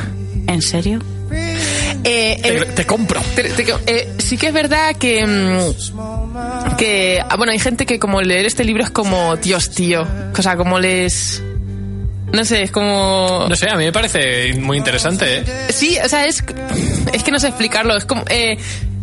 [0.46, 1.00] ¿en serio?
[2.06, 3.20] Eh, Te, eh, te compro.
[3.34, 7.98] te- te- eh, sí que es verdad que mm, que ah, bueno hay gente que
[7.98, 11.42] como leer este libro es como Dios tío o sea como les
[12.32, 15.44] no sé es como No sé, a mí me parece muy interesante, ¿eh?
[15.70, 16.44] sí o sea es
[17.12, 18.58] es que no sé explicarlo es como eh,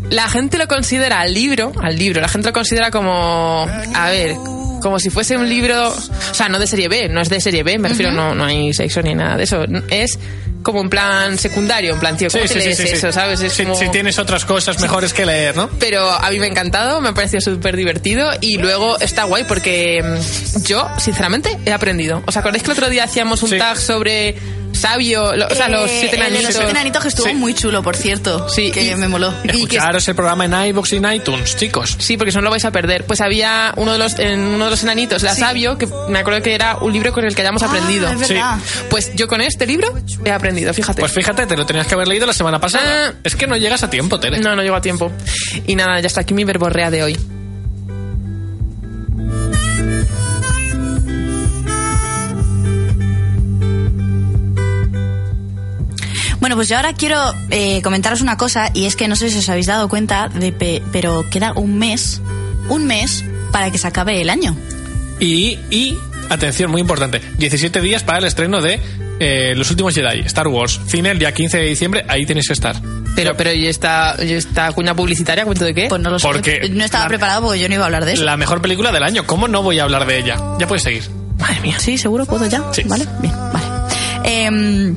[0.09, 4.35] la gente lo considera al libro al libro la gente lo considera como a ver
[4.81, 7.61] como si fuese un libro, o sea, no de serie B, no es de serie
[7.61, 9.63] B, me refiero, no, no hay sexo ni nada de eso.
[9.91, 10.17] Es
[10.63, 12.93] como en plan secundario, en plan, tío, ¿cómo Sí, te sí, sí, lees sí, sí.
[12.93, 13.41] eso, sabes?
[13.41, 15.69] Es Si, como- si tienes otras cosas mejores que leer, ¿no?
[15.80, 19.43] pero a mí me ha encantado, me ha parecido súper divertido y luego está guay
[19.45, 22.21] porque mm, yo, sinceramente, he aprendido.
[22.26, 23.58] ¿Os acordáis que el otro día hacíamos un Sí.
[23.58, 24.36] tag sobre
[24.74, 26.45] sabio, lo- o sea, los Eh, siete el de nanitos?
[26.45, 27.34] los siete nanitos que estuvo Sí.
[27.34, 28.47] muy chulo, por cierto.
[28.50, 29.34] Sí, que y- me moló.
[29.43, 31.95] y que- Escucharos el programa en iVoox y en iTunes, chicos.
[32.00, 33.04] Sí, porque si no lo vais a perder.
[33.06, 36.41] Pues había uno de los, en uno de los enanitos, la sabio, que me acuerdo
[36.41, 38.10] que era un libro con el que hayamos Ah, aprendido.
[38.10, 38.58] es verdad.
[38.89, 39.93] Pues yo con este libro
[40.24, 40.99] he aprendido, fíjate.
[41.01, 43.09] Pues fíjate, te lo tenías que haber leído la semana pasada.
[43.09, 43.13] Ah.
[43.23, 44.39] Es que no llegas a tiempo, Tere.
[44.39, 45.11] No, no llego a tiempo.
[45.67, 47.17] Y nada, ya está aquí mi verborrea de hoy.
[56.39, 57.17] Bueno, pues yo ahora quiero
[57.51, 60.51] eh, comentaros una cosa y es que no sé si os habéis dado cuenta, de
[60.51, 62.19] pe- pero queda un mes,
[62.67, 64.55] un mes para que se acabe el año.
[65.19, 68.79] Y, y, atención, muy importante, 17 días para el estreno de
[69.23, 72.53] eh, Los Últimos Jedi, Star Wars, cine el día 15 de diciembre, ahí tenéis que
[72.53, 72.75] estar.
[73.15, 75.88] Pero, pero, ¿y esta, y esta cuña publicitaria, cuento de qué?
[75.89, 76.27] Pues no lo sé.
[76.27, 78.23] Porque no estaba la- preparado porque yo no iba a hablar de eso.
[78.23, 80.38] La mejor película del año, ¿cómo no voy a hablar de ella?
[80.60, 81.03] Ya puedes seguir.
[81.38, 81.77] Madre mía.
[81.79, 82.63] Sí, seguro puedo ya.
[82.71, 82.84] Sí.
[82.86, 83.65] Vale, bien, vale.
[84.23, 84.95] Em,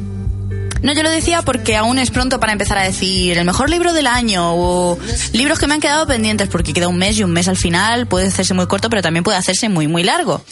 [0.83, 3.95] no, yo lo decía porque aún es pronto para empezar a decir el mejor libro
[3.95, 4.99] del año o
[5.33, 8.07] libros que me han quedado pendientes porque queda un mes y un mes al final
[8.07, 10.45] puede hacerse muy corto pero también puede hacerse muy muy largo.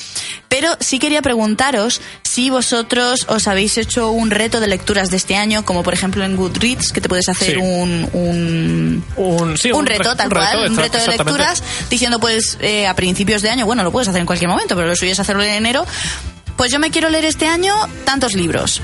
[0.48, 2.00] Pero sí quería preguntaros
[2.32, 6.24] si vosotros os habéis hecho un reto de lecturas de este año como por ejemplo
[6.24, 7.56] en Goodreads que te puedes hacer Sí.
[7.60, 12.18] un, un Un, sí, un reto, re- tal reto, cual, un reto de lecturas, diciendo
[12.20, 14.96] pues eh, a principios de año, bueno, lo puedes hacer en cualquier momento, pero lo
[14.96, 15.84] suyo es hacerlo en enero.
[16.56, 18.80] Pues yo me quiero leer este año tantos libros.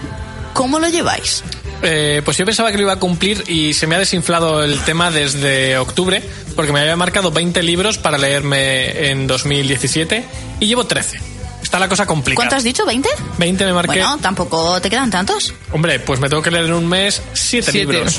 [0.53, 1.43] ¿Cómo lo lleváis?
[1.83, 4.79] Eh, pues yo pensaba que lo iba a cumplir y se me ha desinflado el
[4.81, 6.23] tema desde octubre,
[6.57, 10.25] porque me había marcado 20 libros para leerme en 2017
[10.61, 11.38] y llevo 13.
[11.69, 12.37] Está la cosa complicada.
[12.37, 12.87] ¿Cuánto has dicho?
[12.87, 13.05] ¿20?
[13.37, 14.01] 20 me marqué.
[14.01, 15.53] Bueno, tampoco te quedan tantos.
[15.71, 17.93] Hombre, pues me tengo que leer en un mes 7 Siete.
[17.93, 18.19] libros.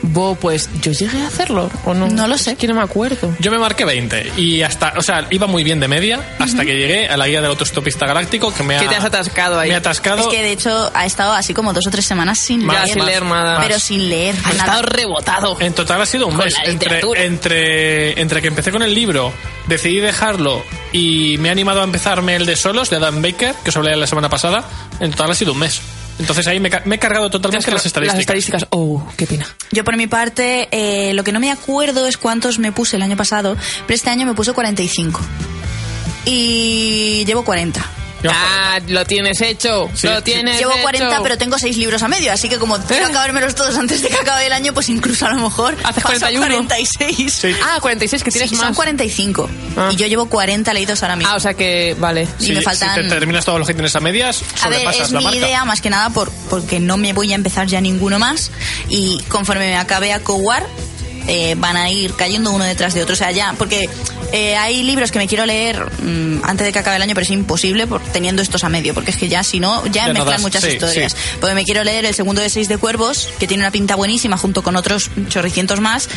[0.00, 2.06] Bo, pues yo llegué a hacerlo, ¿o no?
[2.08, 2.52] No lo sé.
[2.52, 3.34] Es que no me acuerdo.
[3.40, 6.76] Yo me marqué 20 y hasta, o sea, iba muy bien de media hasta que
[6.78, 8.80] llegué a la guía del autostopista galáctico que me ha...
[8.80, 9.68] Que te has atascado ahí.
[9.68, 10.20] Me ha atascado.
[10.22, 12.88] Es que de hecho ha estado así como dos o tres semanas sin Más, leer.
[12.94, 13.60] sin leer nada.
[13.60, 14.64] Pero sin leer Has nada.
[14.64, 15.56] estado rebotado.
[15.60, 16.54] En total ha sido un Con mes.
[16.64, 19.30] Entre, entre, entre que empecé con el libro,
[19.66, 23.76] decidí dejarlo y me ha animado a empezarme el de De Adam Baker, que os
[23.76, 24.62] hablé la semana pasada.
[25.00, 25.80] En total ha sido un mes.
[26.20, 28.14] Entonces ahí me, he cargado totalmente las estadísticas.
[28.14, 28.66] Las estadísticas.
[28.70, 29.46] Oh, qué pena.
[29.72, 33.02] Yo por mi parte, eh, lo que no me acuerdo es cuántos me puse el
[33.02, 35.20] año pasado, pero este año me puse 45.
[36.24, 37.97] Y llevo 40.
[38.30, 39.88] Ah, lo tienes hecho.
[39.94, 40.22] Sí, lo sí.
[40.24, 40.82] tienes Llevo hecho.
[40.82, 43.10] 40, pero tengo 6 libros a medio, así que como quiero ¿Eh?
[43.10, 46.16] acabármelos todos antes de que acabe el año, pues incluso a lo mejor Haces paso
[46.26, 46.46] a 41.
[46.66, 47.32] 46.
[47.32, 47.54] Sí.
[47.62, 48.66] Ah, 46, que tienes Sí, más.
[48.66, 49.48] son 45.
[49.76, 49.90] Ah.
[49.92, 51.32] Y yo llevo 40 leídos ahora mismo.
[51.32, 52.26] Ah, o sea que, vale.
[52.40, 52.94] y si, me si faltan...
[52.94, 55.38] te terminas todos los que tienes a medias, A ver, sobrepasas es la mi marca.
[55.38, 58.50] idea más que nada por, porque no me voy a empezar ya ninguno más
[58.88, 60.66] y conforme me acabe a Cowar
[61.28, 63.12] eh, van a ir cayendo uno detrás de otro.
[63.12, 63.88] O sea, ya, porque
[64.32, 67.24] eh, hay libros que me quiero leer mm, antes de que acabe el año, pero
[67.24, 70.12] es imposible por, teniendo estos a medio, porque es que ya si no, ya, Ya
[70.12, 71.12] mezclan muchas Sí, historias.
[71.12, 71.18] sí.
[71.40, 74.36] Porque me quiero leer el segundo de Seis de Cuervos, que tiene una pinta buenísima
[74.36, 76.08] junto con otros chorricientos más,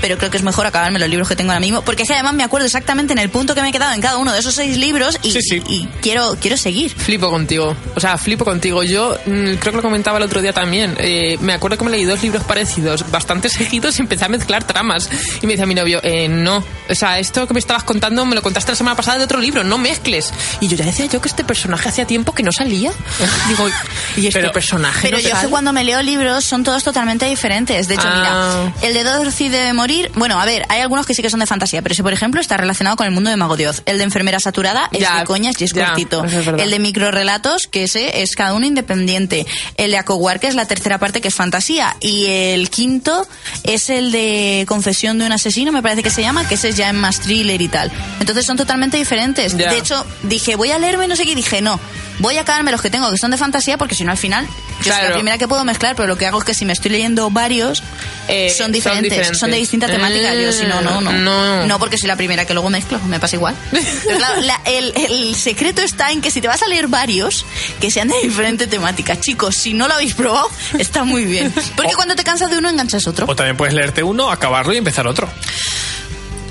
[0.00, 2.14] pero creo que es mejor acabarme los libros que tengo ahora mismo, porque es que
[2.14, 4.38] además me acuerdo exactamente en el punto que me he quedado en cada uno de
[4.40, 6.94] esos seis libros y, Sí, y- y quiero, quiero seguir.
[6.94, 7.76] Flipo contigo.
[7.94, 8.82] O sea, flipo contigo.
[8.82, 10.94] Yo mm, creo que lo comentaba el otro día también.
[10.98, 14.57] Eh, me acuerdo que me leí dos libros parecidos, bastante seguidos, y empecé a mezclar
[14.64, 15.08] tramas.
[15.42, 16.64] Y me decía mi novio, eh, no.
[16.90, 19.38] O sea, esto que me estabas contando me lo contaste la semana pasada de otro
[19.40, 20.32] libro, no mezcles.
[20.60, 22.90] Y yo ya decía yo que este personaje hacía tiempo que no salía.
[23.48, 23.68] Digo,
[24.16, 25.42] ¿y este Pero- personaje Pero no yo sale?
[25.42, 27.88] que cuando me leo libros son todos totalmente diferentes.
[27.88, 28.70] De hecho, Ah.
[28.72, 30.10] mira, el de Dorothy debe morir.
[30.14, 32.40] Bueno, a ver, hay algunos que sí que son de fantasía, pero ese, por ejemplo,
[32.40, 33.82] está relacionado con el mundo de Mago de Oz.
[33.86, 36.24] El de Enfermera Saturada es Ya, de coñas y es ya, cortito.
[36.24, 39.46] es el de Microrelatos, que ese es cada uno independiente.
[39.76, 41.96] El de Acowar, que es la tercera parte, que es fantasía.
[42.00, 43.26] Y el quinto
[43.64, 46.76] es el de Confesión de un asesino, me parece que se llama, que ese es
[46.76, 47.90] ya en más thriller y tal.
[48.20, 49.56] Entonces son totalmente diferentes.
[49.56, 49.70] Ya.
[49.70, 51.78] De hecho, dije, voy a leerme no sé qué, y dije, no.
[52.20, 54.44] Voy a acabarme los que tengo que son de fantasía porque si no al final
[54.82, 56.72] yo soy la primera que puedo mezclar, pero lo que hago es que si me
[56.72, 57.80] estoy leyendo varios
[58.26, 60.34] Eh, son, son diferentes, son de distinta temática.
[60.34, 61.12] yo si no, no, no.
[61.12, 61.66] No.
[61.66, 63.54] No, porque soy la primera que luego mezclo, me pasa igual.
[63.70, 67.44] Pero claro, la- el, el secreto está en que si te vas a leer varios,
[67.80, 69.18] que sean de diferente temática.
[69.20, 71.52] Chicos, si no lo habéis probado, está muy bien.
[71.76, 73.26] Porque cuando te cansas de uno, enganchas otro.
[73.28, 75.28] O también puedes leerte uno, acabarlo y empezar otro.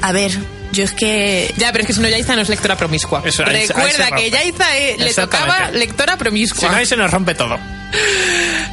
[0.01, 0.31] A ver,
[0.71, 1.51] yo es que...
[1.57, 3.21] Ya, pero es que si no, Yaiza no es lectora promiscua.
[3.25, 4.23] Eso, ahí ahí Recuerda rompe.
[4.23, 6.69] que Yaiza eh, le tocaba lectora Si promiscua.
[6.69, 7.55] no, ahí se nos rompe todo.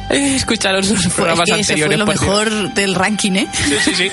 [0.09, 1.97] Eh, Escucharos los Es programas que ese anteriores.
[1.97, 2.21] fue lo Dios.
[2.21, 3.47] mejor del ranking, ¿eh?
[3.53, 4.11] Sí, sí, sí.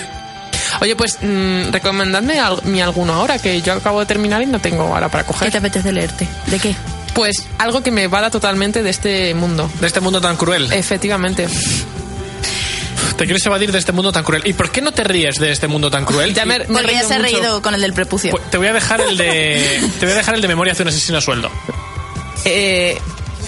[0.80, 4.58] Oye, pues mm, recomendadme al- mi alguno ahora, que yo acabo de terminar y no
[4.58, 5.50] tengo ahora para ¿Qué coger.
[5.50, 6.26] te apetece leerte?
[6.46, 6.74] ¿De qué?
[7.14, 9.70] Pues algo que me vada totalmente de este mundo.
[9.80, 10.72] De este mundo tan cruel.
[10.72, 11.46] Efectivamente.
[13.22, 14.42] Te quieres evadir de este mundo tan cruel.
[14.44, 16.34] ¿Y por qué no te ríes de este mundo tan cruel?
[16.34, 18.32] Ya me, me he reído con el del prepucio.
[18.32, 19.80] Pues te voy a dejar el de.
[20.00, 21.48] Te voy a dejar el de memoria hace un asesino a sueldo.
[22.44, 22.98] Eh,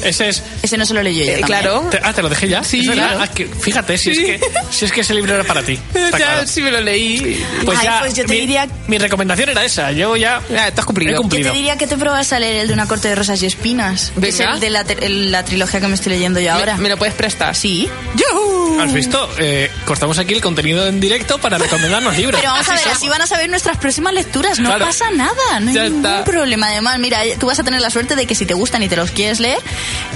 [0.04, 0.42] Ese es.
[0.62, 1.86] Ese no se lo leí yo eh, claro.
[1.90, 2.62] te- ah, te lo dejé ya.
[2.62, 2.80] Sí.
[2.80, 3.08] ¿Es verdad?
[3.16, 3.22] Claro.
[3.22, 4.24] Ah, que- fíjate, si, Sí.
[4.30, 5.78] es que, si es que ese libro era para ti.
[5.94, 6.46] Está ya, claro.
[6.46, 7.44] sí me lo leí.
[7.64, 9.90] Pues Ay, ya, pues yo te mi, diría- mi recomendación era esa.
[9.92, 10.40] Yo ya.
[10.58, 11.12] Ah, te has cumplido.
[11.12, 13.42] He Yo te diría que te pruebas a leer el de una corte de rosas
[13.42, 14.12] y espinas.
[14.20, 16.60] que es el de la, ter- el- la trilogía que me estoy leyendo yo ¿Me-
[16.60, 16.76] ahora.
[16.76, 17.54] ¿Me, lo puedes prestar?
[17.56, 17.88] Sí.
[18.16, 18.80] ¡Yujú!
[18.80, 19.28] ¿Has visto?
[19.38, 22.40] Eh, cortamos aquí el contenido en directo para recomendarnos libros.
[22.40, 24.58] Pero vamos a ver, así van a saber nuestras próximas lecturas.
[24.58, 24.86] No Claro.
[24.86, 26.24] pasa nada, no hay Ya ningún está.
[26.24, 26.66] problema.
[26.68, 28.96] Además, mira, tú vas a tener la suerte de que si te gustan y te
[28.96, 29.58] los quieres leer,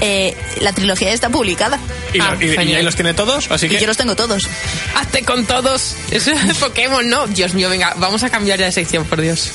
[0.00, 1.78] eh, la trilogía está publicada.
[2.12, 3.80] Y, lo- Ah, y- y los tiene todos, así Y que.
[3.80, 4.42] yo los tengo todos.
[4.96, 5.94] Hazte con todos.
[6.10, 7.26] Eso es Pokémon, ¿no?
[7.26, 9.50] Dios mío, venga, vamos a cambiar ya de sección, por Dios.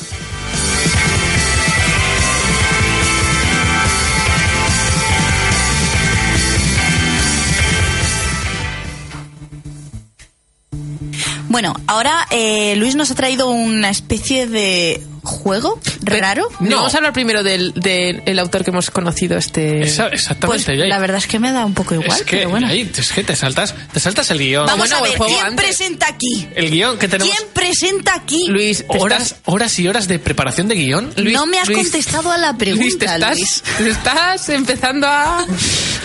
[11.50, 16.48] Bueno, ahora eh, Luis nos ha traído una especie de juego raro.
[16.60, 16.78] No.
[16.78, 19.82] Vamos a hablar primero del, del el autor que hemos conocido este...
[19.84, 20.88] Esa- Pues exactamente, Jay.
[20.90, 22.68] la verdad es que me da un poco igual, es que, pero bueno.
[22.68, 24.66] Jay, es que te saltas, te saltas el guion.
[24.66, 25.66] Vamos bueno, a el ver, juego ¿quién antes.
[25.66, 26.48] presenta aquí?
[26.56, 27.34] El guion que tenemos.
[27.36, 28.48] ¿Quién presenta aquí?
[28.48, 31.14] Luis, Horas, estás- horas y horas de preparación de guion.
[31.18, 33.64] Luis, no me has Luis, contestado a la pregunta, Luis, te estás, Luis.
[33.78, 35.46] te estás empezando a...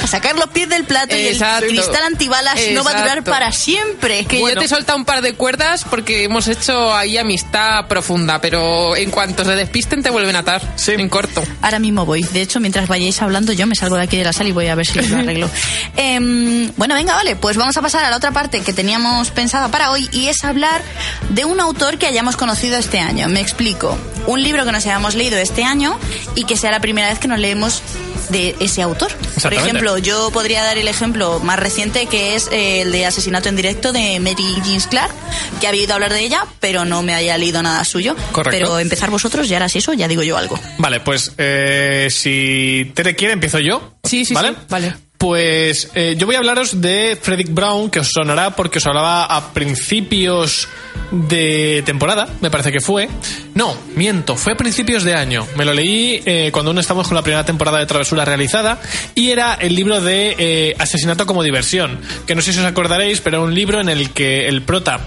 [0.03, 1.67] A sacar los pies del plato Exacto.
[1.67, 3.31] y el cristal antibalas no va a durar Exacto.
[3.33, 4.25] para siempre.
[4.27, 4.55] Que Bueno.
[4.55, 8.95] yo te he soltado un par de cuerdas porque hemos hecho ahí amistad profunda, pero
[8.97, 9.57] en cuanto se
[9.89, 10.63] te vuelven a atar.
[10.77, 10.93] Sí.
[10.93, 11.43] En corto.
[11.63, 12.23] Ahora mismo voy.
[12.23, 14.67] De hecho, mientras vayáis hablando, yo me salgo de aquí de la sala y voy
[14.67, 15.51] a ver si lo arreglo.
[15.97, 17.37] Em, bueno, venga, vale.
[17.37, 20.45] Pues vamos a pasar a la otra parte que teníamos pensada para hoy y es
[20.45, 20.83] hablar
[21.31, 23.29] de un autor que hayamos conocido este año.
[23.29, 23.97] Me explico.
[24.27, 25.99] Un libro que nos hayamos leído este año
[26.35, 27.83] y que sea la primera vez que nos leemos
[28.29, 29.13] de ese autor.
[29.43, 33.49] Por ejemplo, yo podría dar el ejemplo más reciente que es eh, el de Asesinato
[33.49, 35.13] en directo de Mary Jean Clark,
[35.61, 38.17] que había oído hablar de ella, pero no me haya leído nada suyo.
[38.33, 38.59] Correcto.
[38.59, 40.59] Pero empezar vosotros y ahora si eso, ya digo yo algo.
[40.79, 43.95] Vale, pues eh, si Tere quiere, empiezo yo.
[44.05, 44.51] Sí, sí, ¿Vale?
[44.51, 44.95] sí, vale.
[45.19, 49.25] Pues eh, yo voy a hablaros de Frederick Brown, que os sonará porque os hablaba
[49.25, 50.69] a principios
[51.11, 53.09] de temporada, me parece que fue.
[53.55, 55.45] No, miento, fue a principios de año.
[55.57, 58.81] Me lo leí eh, cuando aún estamos con la primera temporada de Travesura realizada
[59.17, 63.21] y era el libro de eh, Asesinato como diversión, que no sé si os acordaréis,
[63.21, 65.01] pero era un libro en el que el prota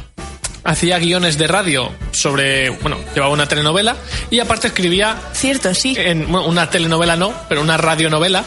[0.63, 3.95] hacía guiones de radio sobre, bueno, llevaba una telenovela
[4.30, 5.95] y aparte escribía Cierto, sí.
[5.97, 8.43] en bueno, una telenovela no, pero una radionovela.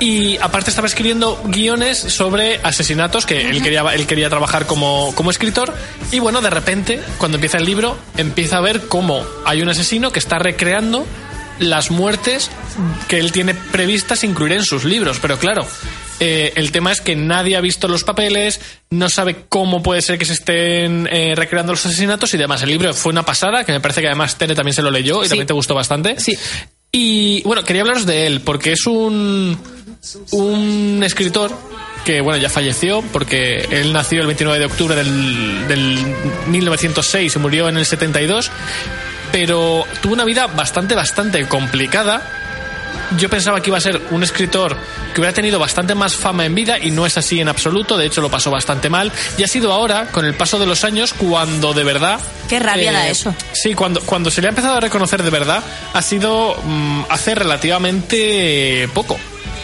[0.00, 5.30] Y aparte estaba escribiendo guiones sobre asesinatos que él quería, él quería trabajar como, como
[5.30, 5.72] escritor.
[6.10, 10.10] Y bueno, de repente, cuando empieza el libro, empieza a ver cómo hay un asesino
[10.10, 11.06] que está recreando
[11.60, 12.50] las muertes
[13.06, 15.18] que él tiene previstas incluir en sus libros.
[15.20, 15.64] Pero claro,
[16.20, 20.18] eh, el tema es que nadie ha visto los papeles, no sabe cómo puede ser
[20.18, 22.62] que se estén eh, recreando los asesinatos y demás.
[22.62, 25.20] El libro fue una pasada, que me parece que además Tere también se lo leyó
[25.22, 25.30] y Sí.
[25.30, 26.18] también te gustó bastante.
[26.20, 26.36] Sí.
[26.92, 29.58] Y bueno, quería hablaros de él, porque es un,
[30.30, 31.52] un escritor
[32.04, 35.98] que bueno, ya falleció, porque él nació el 29 de octubre del, del
[36.48, 38.50] 1906 y murió en el 72,
[39.32, 42.43] pero tuvo una vida bastante, bastante complicada.
[43.18, 44.76] Yo pensaba que iba a ser un escritor
[45.12, 48.06] que hubiera tenido bastante más fama en vida y no es así en absoluto, de
[48.06, 51.12] hecho lo pasó bastante mal y ha sido ahora, con el paso de los años,
[51.14, 52.18] cuando de verdad...
[52.20, 53.34] eh, Qué rabia da eso.
[53.52, 57.34] Sí, cuando, cuando se le ha empezado a reconocer de verdad ha sido mm, hace
[57.34, 59.18] relativamente poco.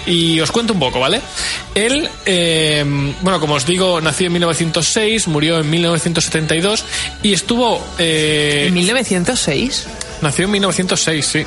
[0.06, 1.20] Y os cuento un poco, ¿vale?
[1.74, 2.82] Él, eh,
[3.20, 6.84] bueno, como os digo, nació en 1906, murió en 1972
[7.22, 7.86] y estuvo...
[7.98, 9.86] eh, ¿En 1906?
[10.22, 11.44] nació en 1906, sí.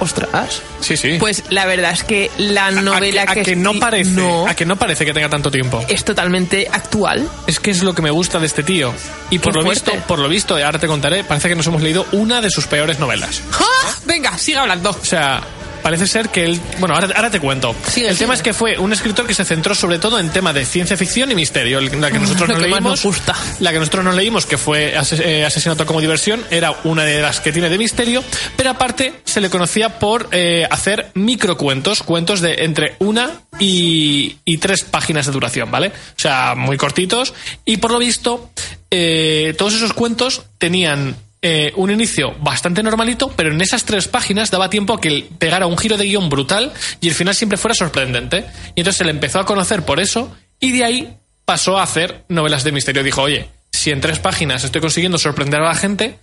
[0.00, 0.62] Ostras.
[0.80, 1.16] Sí, sí.
[1.20, 4.54] Pues la verdad es que la novela a, que, a que no parece, no, a
[4.54, 5.84] que no parece que tenga tanto tiempo.
[5.88, 7.28] es totalmente actual.
[7.46, 8.92] Es que es lo que me gusta de este tío.
[9.30, 9.90] Y por Qué lo fuerte.
[9.92, 12.66] visto, por lo visto, ahora te contaré, parece que nos hemos leído una de sus
[12.66, 13.42] peores novelas.
[13.52, 13.94] ¡Ah!
[14.06, 14.90] Venga, sigue hablando.
[14.90, 15.40] O sea,
[15.80, 16.60] parece ser que él.
[16.78, 17.74] Bueno, ahora, ahora te cuento.
[17.86, 20.52] Sigue, el tema es que fue un escritor que se centró sobre todo en tema
[20.52, 21.80] de ciencia ficción y misterio.
[21.80, 23.02] La que nosotros Lo nos que más leímos.
[23.02, 23.34] gusta.
[23.60, 27.40] La que nosotros nos leímos, que fue eh, Asesinato como diversión, era una de las
[27.40, 28.22] que tiene de misterio.
[28.56, 34.58] Pero aparte, se le conocía por eh, hacer microcuentos, cuentos de entre una y, y
[34.58, 35.88] tres páginas de duración, ¿vale?
[35.88, 37.34] O sea, muy cortitos.
[37.64, 38.50] Y por lo visto,
[38.90, 44.50] eh, todos esos cuentos tenían eh, un inicio bastante normalito, pero en esas tres páginas
[44.50, 47.74] daba tiempo a que pegara un giro de guion brutal y el final siempre fuera
[47.74, 48.44] sorprendente.
[48.74, 52.24] Y entonces se le empezó a conocer por eso y de ahí pasó a hacer
[52.28, 53.02] novelas de misterio.
[53.02, 56.18] Dijo, oye, si en tres páginas estoy consiguiendo sorprender a la gente,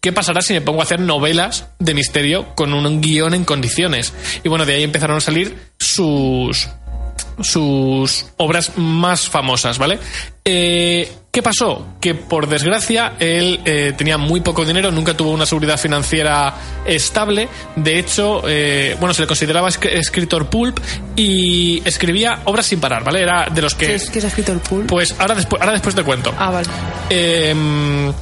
[0.00, 4.12] ¿qué pasará si me pongo a hacer novelas de misterio con un guion en condiciones?
[4.44, 6.68] Y bueno, de ahí empezaron a salir sus
[7.40, 9.98] sus obras más famosas, ¿vale?
[10.44, 11.86] Eh, ¿Qué pasó?
[12.00, 16.54] Que por desgracia él eh, tenía muy poco dinero, nunca tuvo una seguridad financiera
[16.86, 17.48] estable.
[17.76, 20.80] De hecho, eh, bueno, se le consideraba escritor pulp
[21.16, 23.22] y escribía obras sin parar, ¿vale?
[23.22, 23.86] Era de los que.
[23.86, 24.88] ¿Qué es, qué es escritor pulp?
[24.88, 26.34] Pues ahora después, ahora después te cuento.
[26.36, 26.68] Ah, vale.
[27.10, 28.12] Em,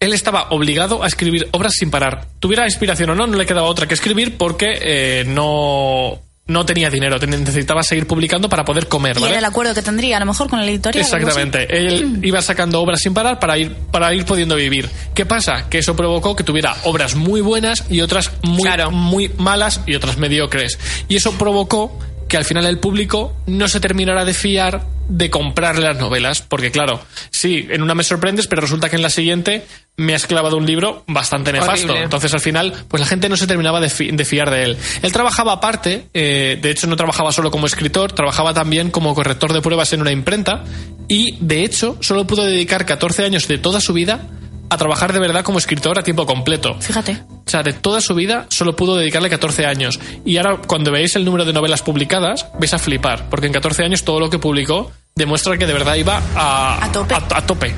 [0.00, 2.26] él estaba obligado a escribir obras sin parar.
[2.40, 7.18] Tuviera inspiración o no, no le quedaba otra que escribir porque no no tenía dinero,
[7.18, 9.14] necesitaba seguir publicando para poder comer.
[9.14, 9.26] ¿vale?
[9.26, 11.04] Y era el acuerdo que tendría, a lo mejor, con el editorial.
[11.04, 11.66] Exactamente.
[11.70, 14.90] Él iba sacando obras sin parar para ir, para ir pudiendo vivir.
[15.14, 15.68] ¿Qué pasa?
[15.70, 20.18] Que eso provocó que tuviera obras muy buenas y otras muy, muy malas y otras
[20.18, 20.78] mediocres.
[21.08, 21.96] Y eso provocó
[22.32, 26.70] que al final el público no se terminara de fiar de comprarle las novelas, porque
[26.70, 26.98] claro,
[27.30, 29.66] sí, en una me sorprendes, pero resulta que en la siguiente
[29.98, 31.94] me has clavado un libro bastante nefasto.
[31.94, 34.78] Entonces al final, pues la gente no se terminaba de, fiar de él.
[35.02, 39.52] Él trabajaba aparte, eh, de hecho no trabajaba solo como escritor, trabajaba también como corrector
[39.52, 40.64] de pruebas en una imprenta
[41.08, 44.26] y de hecho solo pudo dedicar 14 años de toda su vida
[44.72, 46.76] a trabajar de verdad como escritor a tiempo completo.
[46.80, 47.22] Fíjate.
[47.28, 50.00] O sea, de toda su vida solo pudo dedicarle 14 años.
[50.24, 53.84] Y ahora, cuando veáis el número de novelas publicadas, vais a flipar, porque en 14
[53.84, 57.14] años todo lo que publicó demuestra que de verdad iba a, a tope.
[57.14, 57.74] A, tope.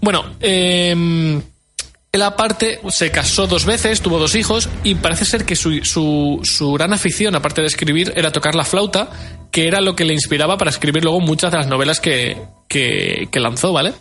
[0.00, 1.40] Bueno, eh,
[2.12, 6.40] él aparte se casó dos veces, tuvo dos hijos y parece ser que su, su,
[6.44, 9.10] su, gran afición, aparte de escribir, era tocar la flauta,
[9.50, 12.36] que era lo que le inspiraba para escribir luego muchas de las novelas que,
[12.68, 13.94] que, que lanzó, ¿vale?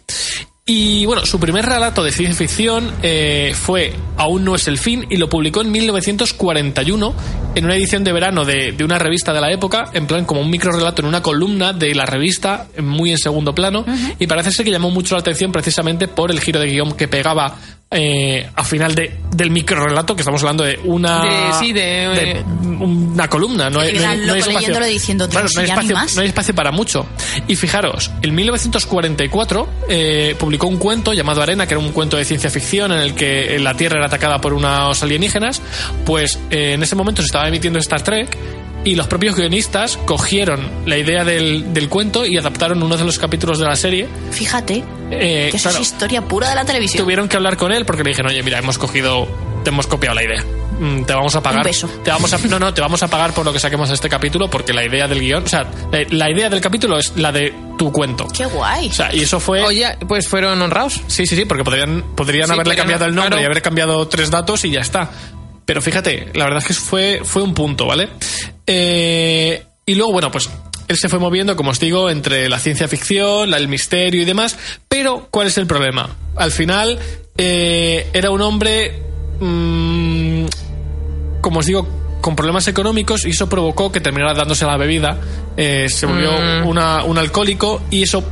[0.66, 5.08] Y bueno, su primer relato de ciencia ficción eh, fue Aún no es el fin
[5.10, 7.14] y lo publicó en 1941
[7.56, 10.42] en una edición de verano de, de, una revista de la época, en plan como
[10.42, 13.84] un micro relato en una columna de la revista, muy en segundo plano,
[14.20, 17.08] y parece ser que llamó mucho la atención precisamente por el giro de guion que
[17.08, 17.58] pegaba
[17.94, 21.24] eh, al final de, del micro relato, que estamos hablando de una.
[21.24, 22.44] De, sí, de, de
[22.80, 23.70] una columna.
[23.70, 26.56] No hay, no hay, no hay espacio, diciendo, claro, no, hay espacio, no hay espacio
[26.56, 27.06] para mucho.
[27.50, 32.24] Y fijaros, en 1944 eh, publicó un cuento llamado Arena, que era un cuento de
[32.24, 35.62] ciencia ficción en el que la Tierra era atacada por unos alienígenas.
[36.06, 38.38] Pues eh, en ese momento se estaba emitiendo Star Trek
[38.84, 43.20] y los propios guionistas cogieron la idea del, del, cuento y adaptaron uno de los
[43.20, 44.08] capítulos de la serie.
[44.32, 47.04] Fíjate, eh, que eso claro, es historia pura de la televisión.
[47.04, 49.28] Tuvieron que hablar con él porque le dijeron, oye, mira, hemos cogido,
[49.64, 50.44] te hemos copiado la idea.
[50.80, 51.60] Mm, te vamos a pagar.
[51.60, 51.88] Un beso.
[52.04, 54.10] Te vamos a, no, no, te vamos a pagar por lo que saquemos de este
[54.10, 57.32] capítulo porque la idea del guion, o sea, la, la idea del capítulo es la
[57.32, 58.28] de tu cuento.
[58.36, 58.90] Qué guay.
[58.90, 59.62] O sea, y eso fue...
[59.64, 61.02] Oye, pues fueron honrados.
[61.06, 63.44] Sí, sí, sí, porque podrían, podrían sí, haberle cambiado el nombre claro.
[63.44, 65.12] y haber cambiado tres datos y ya está.
[65.72, 68.10] Pero fíjate, la verdad es que fue, fue un punto, ¿vale?
[68.68, 70.50] Eh, y luego, bueno, pues
[70.90, 74.58] él se fue moviendo, como os digo, entre la ciencia ficción, el misterio y demás.
[74.90, 76.14] Pero, ¿cuál es el problema?
[76.36, 77.00] Al final,
[77.38, 79.02] eh, era un hombre,
[79.40, 80.44] mmm,
[81.40, 81.88] como os digo,
[82.20, 85.22] con problemas económicos y eso provocó que terminara dándose la bebida.
[85.56, 86.68] Eh, se volvió mm.
[86.68, 88.26] una, un alcohólico y eso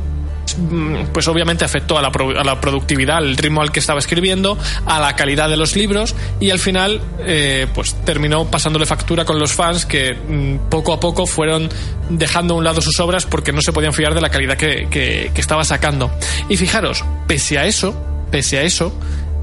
[1.12, 5.00] pues obviamente afectó a la, a la, productividad, al ritmo al que estaba escribiendo, a
[5.00, 9.52] la calidad de los libros y al final eh, pues terminó pasándole factura con los
[9.52, 11.68] fans que mm, poco a poco fueron
[12.08, 14.88] dejando a un lado sus obras porque no se podían fiar de la calidad que,
[14.90, 16.10] que, estaba sacando.
[16.48, 17.94] Y fijaros, pese a eso,
[18.30, 18.92] pese a eso,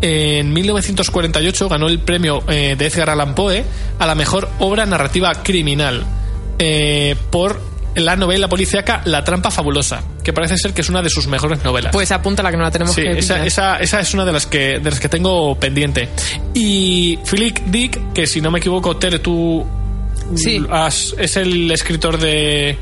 [0.02, 3.64] en 1948 ganó el premio eh, de Edgar Allan Poe
[3.98, 6.06] a la mejor obra narrativa criminal
[6.60, 7.60] eh, por
[8.06, 11.64] la novela policíaca La trampa fabulosa, que parece ser que es una de sus mejores
[11.64, 11.92] novelas.
[11.92, 14.34] Pues apunta la que no la tenemos sí, que esa, esa, esa, es una de
[14.34, 16.10] las que de las que tengo pendiente.
[16.54, 19.66] Y Philip Dick, que si no me equivoco, Tere, tú
[20.36, 20.64] sí.
[20.70, 22.78] has, es el escritor de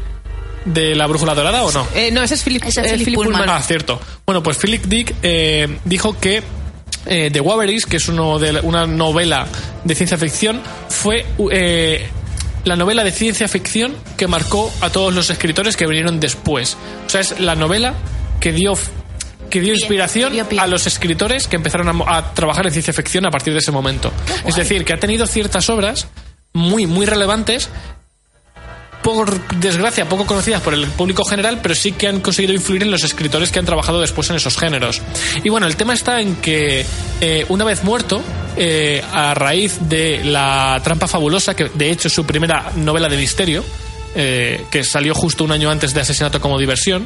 [0.66, 1.88] de la brújula dorada o no?
[1.94, 3.42] Eh, no, ese es Philip, ese es Philip Pullman.
[3.42, 3.58] Pullman.
[3.58, 4.02] Ah, cierto.
[4.26, 6.42] Bueno, pues Philip Dick eh, dijo que
[7.06, 9.48] eh, The Waverys, que es uno de, una novela
[9.84, 12.10] de ciencia ficción, fue eh,
[12.66, 16.76] la novela de ciencia ficción que marcó a todos los escritores que vinieron después.
[17.06, 17.94] O sea, es la novela
[18.40, 18.74] que dio
[19.50, 23.32] que dio inspiración a los escritores que empezaron a, a, trabajar en ciencia ficción a
[23.32, 24.12] partir de ese momento.
[24.46, 26.08] Es decir, que ha tenido ciertas obras
[26.52, 27.70] muy, muy relevantes
[29.06, 32.90] por desgracia poco conocidas por el público general, pero sí que han conseguido influir en
[32.90, 35.00] los escritores que han trabajado después en esos géneros.
[35.44, 36.84] Y bueno, el tema está en que
[37.22, 38.20] eh, una vez muerto,
[38.58, 43.18] eh, a raíz de La trampa fabulosa, que de hecho es su primera novela de
[43.18, 43.64] misterio,
[44.16, 47.04] eh, que salió justo un año antes de Asesinato como diversión,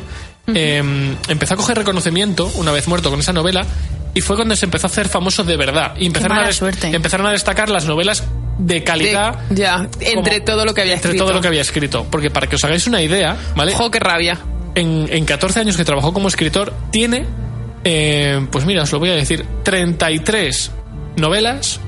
[0.47, 1.17] uh -huh.
[1.27, 3.65] empezó a coger reconocimiento una vez muerto con esa novela
[4.13, 5.95] y fue cuando se empezó a hacer famoso de verdad.
[5.99, 6.49] Y empezaron, a,
[6.95, 8.23] empezaron a destacar las novelas
[8.59, 9.39] de calidad.
[9.49, 11.25] De, ya, entre todo lo que había entre escrito.
[11.25, 12.05] todo lo que había escrito.
[12.11, 13.73] Porque para que os hagáis una idea, ¿vale?
[13.73, 14.37] ¡Jo, qué rabia!
[14.75, 17.25] En, en 14 años que trabajó como escritor, tiene
[17.83, 20.71] eh, pues mira, os lo voy a decir, 33
[21.17, 21.79] novelas,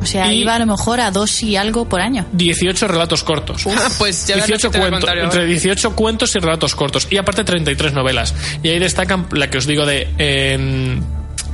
[0.00, 2.24] O sea, Y- iba a lo mejor a dos y algo por año.
[2.32, 3.66] 18 relatos cortos.
[3.66, 5.44] Ah, pues ya verás 18 lo que te voy a cuentos, entre ahora.
[5.48, 7.08] 18 cuentos y relatos cortos.
[7.10, 8.34] Y aparte 33 novelas.
[8.62, 10.08] Y ahí destacan la que os digo de...
[10.18, 11.00] em,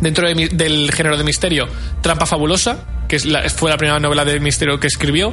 [0.02, 1.66] dentro de mi- del género de misterio,
[2.02, 5.32] Trampa Fabulosa, que es la- fue la primera novela de misterio que escribió.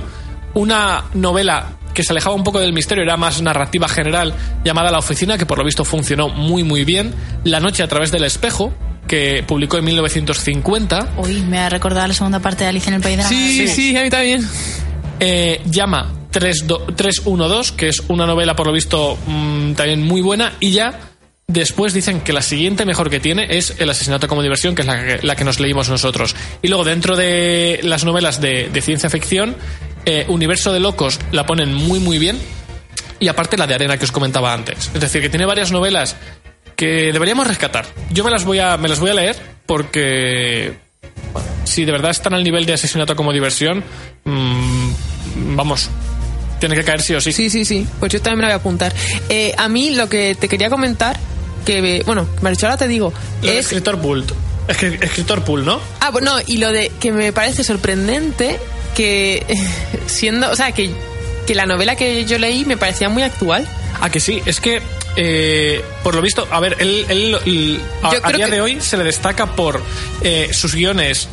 [0.54, 5.00] Una novela que se alejaba un poco del misterio, era más narrativa general, llamada La
[5.00, 7.14] Oficina, que por lo visto funcionó muy muy bien.
[7.44, 8.74] La Noche a través del espejo,
[9.08, 11.10] que publicó en 1950.
[11.18, 13.36] Uy, me ha recordado la segunda parte de Alicia en el País de las Sí,
[13.36, 13.76] Maravillas.
[13.76, 14.48] sí, a mí también.
[15.20, 20.54] Eh, llama 32 312, que es una novela por lo visto mm, también muy buena,
[20.60, 21.09] y ya
[21.50, 24.88] después dicen que la siguiente mejor que tiene es El asesinato como diversión, que es
[24.88, 26.36] la que, la que nos leímos nosotros.
[26.62, 29.58] Y luego dentro de las novelas de, ciencia ficción,
[30.06, 32.40] eh, Universo de Locos la ponen muy muy bien,
[33.20, 34.92] y aparte la de Arena que os comentaba antes.
[34.94, 36.16] Es decir, que tiene varias novelas
[36.76, 37.86] que deberíamos rescatar.
[38.12, 39.36] Yo me las voy a, me las voy a leer
[39.66, 40.74] porque
[41.66, 43.84] si de verdad están al nivel de asesinato como diversión,
[44.24, 45.90] mm, vamos,
[46.60, 47.34] tiene que caer sí o sí.
[47.34, 47.88] Sí, sí, sí.
[48.00, 48.94] Pues yo también me la voy a apuntar.
[49.28, 51.20] Eh, a mí lo que te quería comentar,
[51.66, 53.66] que, bueno, ahora te digo, Lo de es...
[53.66, 54.26] escritor pool.
[54.68, 55.80] Es que escritor pool, ¿no?
[56.00, 58.60] Ah, bueno, y lo de que me parece sorprendente
[58.96, 59.44] que
[60.08, 60.92] siendo, o sea, que,
[61.48, 63.68] que la novela que yo leí me parecía muy actual.
[64.02, 64.82] Ah, que sí, es que
[65.16, 68.96] eh, por lo visto, a ver, él, él- él- a, día que- de hoy se
[68.98, 69.82] le destaca por
[70.22, 71.28] eh, sus guiones.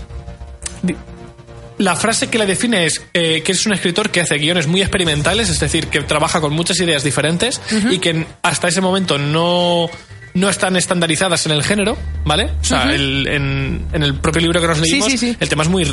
[1.78, 4.80] La frase que le define es eh, que es un escritor que hace guiones muy
[4.80, 7.60] experimentales, es decir, que trabaja con muchas ideas diferentes
[7.90, 9.90] y que hasta ese momento no,
[10.36, 12.50] no están estandarizadas en el género, ¿vale?
[12.60, 15.36] O sea, el- en, en el propio libro que nos Sí, leímos, sí, sí.
[15.40, 15.84] el tema es muy...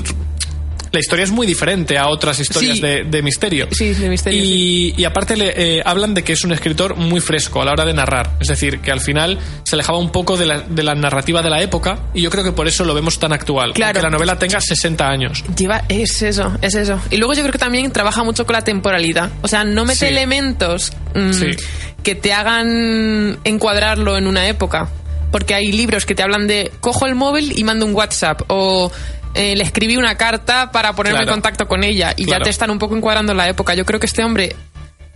[0.94, 2.82] La historia es muy diferente a otras historias Sí.
[2.84, 3.68] de, de misterio.
[3.72, 7.20] Sí, de misterio, Y, y aparte le, eh, hablan de que es un escritor muy
[7.20, 8.34] fresco a la hora de narrar.
[8.40, 11.50] Es decir, que al final se alejaba un poco de la, de la narrativa de
[11.50, 13.74] la época y yo creo que por eso lo vemos tan actual.
[13.74, 13.96] Claro.
[14.00, 15.44] Que la novela tenga 60 años.
[15.58, 17.02] Lleva, es eso, es eso.
[17.10, 19.32] Y luego yo creo que también trabaja mucho con la temporalidad.
[19.42, 20.06] O sea, no mete Sí.
[20.06, 24.90] elementos mm, que te hagan encuadrarlo en una época.
[25.32, 28.92] Porque hay libros que te hablan de cojo el móvil y mando un WhatsApp o
[29.34, 31.32] eh, le escribí una carta para ponerme Claro.
[31.32, 32.40] en contacto con ella y Claro.
[32.42, 33.74] ya te están un poco encuadrando en la época.
[33.74, 34.56] Yo creo que este hombre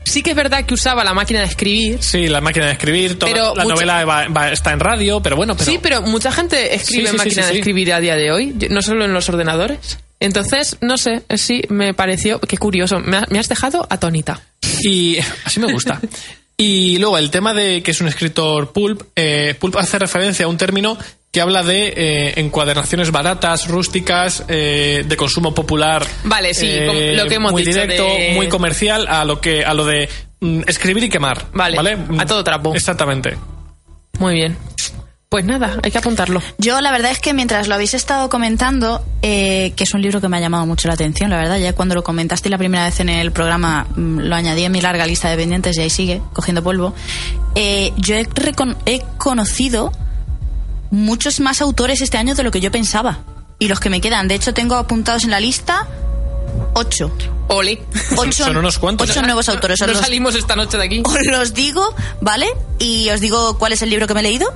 [0.04, 2.02] sí que es verdad que usaba la máquina de escribir.
[2.02, 5.22] Sí, la máquina de escribir, toda Pero la mucha- novela va- va- está en radio,
[5.22, 5.70] pero bueno, pero...
[5.70, 8.82] Sí, pero mucha gente escribe Sí, máquina sí, de escribir a día de hoy, no
[8.82, 10.00] solo en los ordenadores.
[10.20, 14.42] Entonces, no sé, sí, me pareció, qué curioso, me has dejado atónita.
[14.82, 16.00] Y así me gusta.
[16.60, 20.50] Y luego el tema de que es un escritor pulp, eh, pulp hace referencia a
[20.50, 20.98] un término
[21.32, 26.04] que habla de eh, encuadernaciones baratas, rústicas, eh, de consumo popular.
[26.24, 29.64] Vale, sí, como lo que hemos muy dicho directo, de- muy comercial, a lo que
[29.64, 31.46] a lo de mm, escribir y quemar.
[31.54, 32.74] Vale, Vale, a todo trapo.
[32.74, 33.38] Exactamente.
[34.18, 34.58] Muy bien.
[35.30, 36.42] Pues nada, hay que apuntarlo.
[36.58, 40.22] Yo la verdad es que mientras lo habéis estado comentando, eh, que es un libro
[40.22, 42.86] que me ha llamado mucho la atención, la verdad, ya cuando lo comentaste la primera
[42.86, 45.90] vez en el programa, mm, lo añadí en mi larga lista de pendientes y ahí
[45.90, 46.94] sigue, cogiendo polvo,
[47.56, 49.92] eh, yo he, recon- he conocido
[50.92, 53.20] muchos más autores este año de lo que yo pensaba.
[53.60, 55.88] Y los que me quedan, de hecho tengo apuntados en la lista
[56.74, 57.12] ocho.
[57.50, 57.82] Ole.
[58.18, 59.10] Ocho, son unos cuantos.
[59.10, 59.80] Ocho nuevos autores.
[59.82, 61.04] No los- salimos esta noche de aquí.
[61.06, 61.84] os los digo,
[62.22, 62.48] ¿vale?
[62.80, 64.54] Y os digo cuál es el libro que me he leído,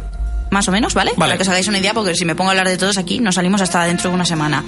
[0.52, 1.14] más o menos, ¿vale?
[1.18, 3.20] Para que os hagáis una idea, porque si me pongo a hablar de todos aquí,
[3.20, 4.64] nos salimos hasta dentro de una semana.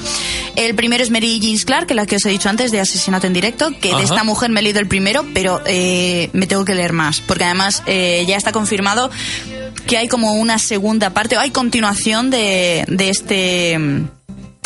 [0.55, 2.79] El primero es Mary Jean Clark, que es la que os he dicho antes, de
[2.79, 3.97] Asesinato en Directo, que Ajá.
[3.97, 7.19] de esta mujer me he leído el primero, pero eh, me tengo que leer más,
[7.21, 9.11] porque además eh, ya está confirmado
[9.86, 13.77] que hay como una segunda parte, o hay continuación de, de este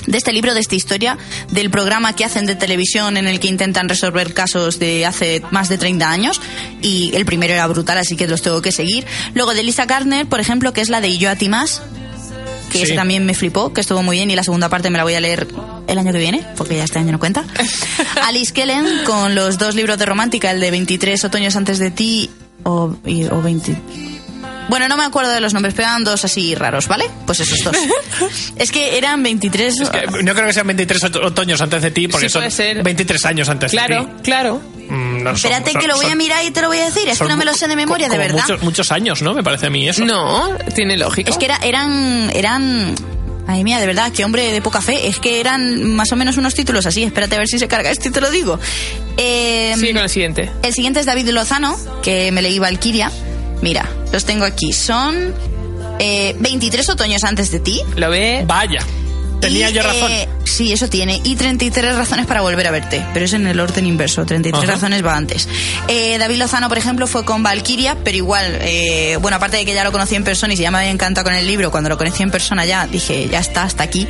[0.07, 1.17] de este libro, de esta historia,
[1.51, 5.69] del programa que hacen de televisión en el que intentan resolver casos de hace más
[5.69, 6.41] de 30 años.
[6.81, 9.05] Y el primero era brutal, así que los tengo que seguir.
[9.35, 11.81] Luego de Lisa Gardner, por ejemplo, que es la de Y yo a ti más,
[12.71, 12.83] que Sí.
[12.85, 15.13] ese también me flipó, que estuvo muy bien y la segunda parte me la voy
[15.13, 15.47] a leer
[15.87, 17.45] el año que viene, porque ya este año no cuenta.
[18.25, 22.29] Alice Kellen con los dos libros de romántica, el de 23 otoños antes de ti
[22.63, 23.77] o, y- o 20...
[24.69, 27.05] Bueno, no me acuerdo de los nombres, pero eran dos así raros, ¿vale?
[27.25, 27.75] Pues esos dos.
[28.57, 29.79] es que eran 23...
[29.81, 32.41] Es que no creo que sean 23 ot- otoños antes de ti, porque Sí, son
[32.41, 32.83] puede ser.
[32.83, 34.21] 23 años antes de Claro, ti.
[34.23, 34.61] claro.
[34.89, 36.85] Mm, no, son- Espérate son- que lo voy a mirar y te lo voy a
[36.85, 37.07] decir.
[37.07, 38.41] Es que no me lo sé de memoria, de verdad.
[38.41, 39.33] Muchos, muchos años, ¿no?
[39.33, 40.03] Me parece a mí eso.
[40.05, 41.29] No, tiene lógica.
[41.29, 42.95] Es que era, eran, eran,
[43.47, 45.07] ay mía, de verdad, qué hombre de poca fe.
[45.07, 47.03] Es que eran más o menos unos títulos así.
[47.03, 48.59] Espérate a ver si se carga este te lo digo.
[49.17, 50.51] Eh, Sigue con el siguiente.
[50.63, 53.11] el siguiente es David Lozano, que me leí Valkyria.
[53.61, 54.73] Mira, los tengo aquí.
[54.73, 55.33] Son
[55.99, 57.81] eh, 23 otoños antes de ti.
[57.95, 58.43] Lo ve.
[58.45, 58.79] Vaya.
[59.41, 60.11] Tenía Y, yo razón.
[60.11, 61.21] eh, Sí, eso tiene.
[61.23, 63.05] Y 33 razones para volver a verte.
[63.13, 64.25] Pero es en el orden inverso.
[64.25, 64.71] 33 Ajá.
[64.73, 65.47] razones va antes.
[65.87, 69.75] Eh, David Lozano, por ejemplo, fue con Valkyria, pero igual, eh, bueno, aparte de que
[69.75, 71.89] ya lo conocí en persona y si ya me había encantado con el libro, cuando
[71.89, 74.07] lo conocí en persona ya dije, ya está, hasta aquí.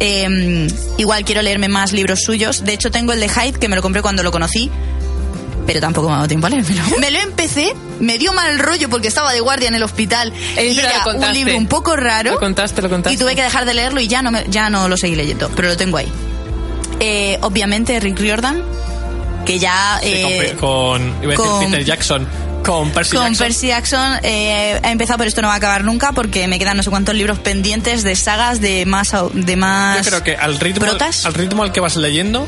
[0.00, 0.66] Eh,
[0.98, 2.64] igual quiero leerme más libros suyos.
[2.64, 4.70] De hecho, tengo el de Hyde, que me lo compré cuando lo conocí.
[5.66, 6.82] Pero tampoco me ha dado tiempo a leérmelo.
[6.98, 10.32] Me lo empecé, me dio mal rollo porque estaba de guardia en el hospital.
[10.62, 12.32] Y era un libro un poco raro.
[12.32, 13.14] Lo contaste, lo contaste.
[13.14, 15.50] Y tuve que dejar de leerlo y ya no, me- ya no lo seguí leyendo,
[15.56, 16.10] pero lo tengo ahí.
[17.00, 18.62] Eh, obviamente Rick Riordan,
[19.46, 19.98] que ya...
[20.02, 22.28] Sí, eh, con, con, iba a decir con- Peter Jackson,
[22.64, 23.46] con Percy con Jackson.
[23.46, 26.76] Percy Jackson eh, ha empezado, pero esto no va a acabar nunca porque me quedan
[26.76, 29.12] no sé cuántos libros pendientes de sagas de más...
[29.32, 31.24] De más Yo creo que al ritmo, protas.
[31.26, 32.46] al ritmo al que vas leyendo,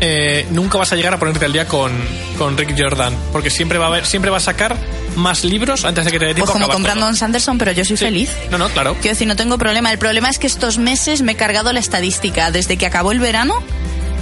[0.00, 1.92] eh, nunca vas a llegar a ponerte al día con,
[2.38, 3.14] con Rick Jordan.
[3.32, 4.76] Porque siempre va a haber, siempre va a sacar
[5.16, 6.92] más libros antes de que te dé Pues tiempo a como con todo.
[6.92, 8.04] Brandon Sanderson, pero yo soy Sí.
[8.04, 8.30] feliz.
[8.50, 8.94] No, no, claro.
[9.00, 9.90] Quiero decir, no tengo problema.
[9.90, 12.50] El problema es que estos meses me he cargado la estadística.
[12.50, 13.54] Desde que acabó el verano,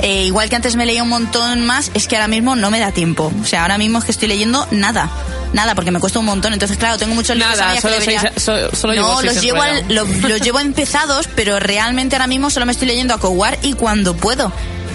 [0.03, 2.79] eh, igual que antes me leía un montón más, es que ahora mismo no me
[2.79, 3.33] da tiempo.
[3.43, 5.11] O sea, ahora mismo es que estoy leyendo nada.
[5.53, 6.53] Nada, porque me cuesta un montón.
[6.53, 9.63] Entonces, claro, tengo muchos libros Nada, solo debería- seis- so- solo llevo No, los llevo,
[9.63, 10.21] al- enrollados.
[10.23, 13.73] lo- los llevo empezados, pero realmente ahora mismo solo me estoy leyendo a Coward y
[13.75, 14.53] cuando puedo.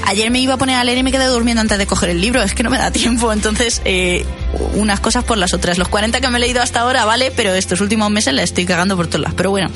[0.09, 2.19] Ayer me iba a poner a leer y me quedé durmiendo antes de coger el
[2.19, 2.41] libro.
[2.41, 3.31] Es que no me da tiempo.
[3.31, 4.25] Entonces, eh,
[4.73, 5.77] unas cosas por las otras.
[5.77, 8.65] Los 40 que me he leído hasta ahora, vale, pero estos últimos meses la estoy
[8.65, 9.33] cagando por todas las.
[9.35, 9.69] Pero bueno.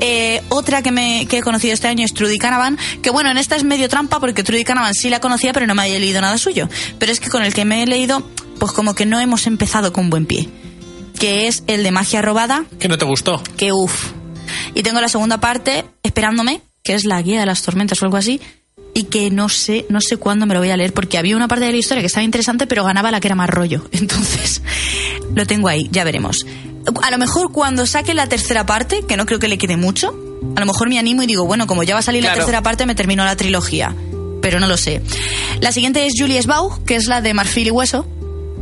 [0.00, 2.76] Eh, otra que, me, que he conocido este año es Trudy Canavan.
[3.00, 5.76] Que bueno, en esta es medio trampa porque Trudy Canavan sí la conocía, pero no
[5.76, 6.68] me había leído nada suyo.
[6.98, 8.28] Pero es que con el que me he leído,
[8.58, 10.48] pues como que no hemos empezado con buen pie.
[11.16, 13.40] Que es el de Magia Robada, Que no te gustó.
[13.56, 14.10] que uff.
[14.74, 18.16] Y tengo la segunda parte esperándome, que es la guía de las tormentas o algo
[18.16, 18.40] así,
[18.96, 21.48] y que no sé, no sé cuándo me lo voy a leer, porque había una
[21.48, 23.84] parte de la historia que estaba interesante, pero ganaba la que era más rollo.
[23.92, 24.62] Entonces,
[25.34, 26.46] lo tengo ahí, ya veremos.
[27.02, 30.18] A lo mejor cuando saque la tercera parte, que no creo que le quede mucho,
[30.56, 32.36] a lo mejor me animo y digo, bueno, como ya va a salir Claro.
[32.36, 33.94] la tercera parte, me termino la trilogía.
[34.40, 35.02] Pero no lo sé.
[35.60, 38.06] La siguiente es Julius Baugh, que es la de Marfil y Hueso.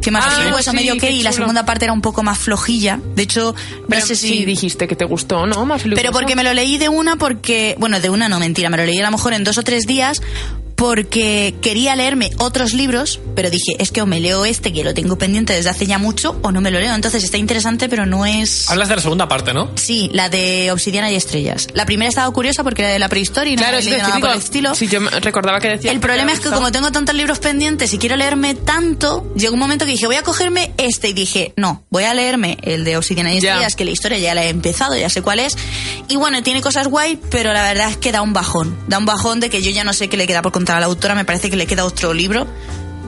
[0.05, 2.23] Que Marfil Ah, y Hueso sí, medio que y la segunda parte era un poco
[2.23, 3.01] más flojilla.
[3.17, 5.65] De hecho, no Pero sé sí si dijiste que te gustó, ¿no?
[5.65, 8.77] Más pero porque me lo leí de una porque, bueno, de una no, mentira, me
[8.77, 10.21] lo leí a lo mejor en dos o tres días
[10.77, 14.93] porque quería leerme otros libros, pero dije, es que o me leo este que lo
[14.95, 16.95] tengo pendiente desde hace ya mucho o no me lo leo.
[16.95, 18.69] Entonces está interesante, pero no es...
[18.71, 19.71] Hablas de la segunda parte, ¿no?
[19.77, 21.69] Sí, la de Obsidiana y Estrellas.
[21.75, 24.09] La primera estaba curiosa porque era de la prehistoria y no Claro, me que leído
[24.09, 24.75] nada por el estilo.
[24.75, 27.93] si yo me- recordaba que decía El problema es que como tengo tantos libros pendientes
[27.95, 31.53] y quiero leerme tanto, llegó un momento que dije, voy a cogerme este y dije,
[31.57, 33.39] no, voy a leerme el de Obsidiana y.
[33.39, 35.57] Estrellas, que la historia ya la he empezado, ya sé cuál es.
[36.09, 38.77] Y bueno, tiene cosas guay, pero la verdad es que da un bajón.
[38.89, 40.81] Da un bajón de que yo ya no sé qué le queda por contar a
[40.81, 42.47] la autora, me parece que le queda otro libro.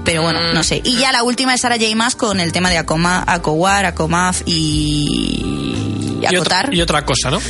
[0.04, 0.54] Pero bueno, Mm.
[0.54, 0.80] no sé.
[0.84, 1.94] Y ya la última es Sarah J.
[1.96, 6.18] Maas con el tema de Acoma, Acowar, Acomaf y...
[6.22, 6.74] Y otra, Acotar.
[6.74, 7.40] y otra cosa, ¿no?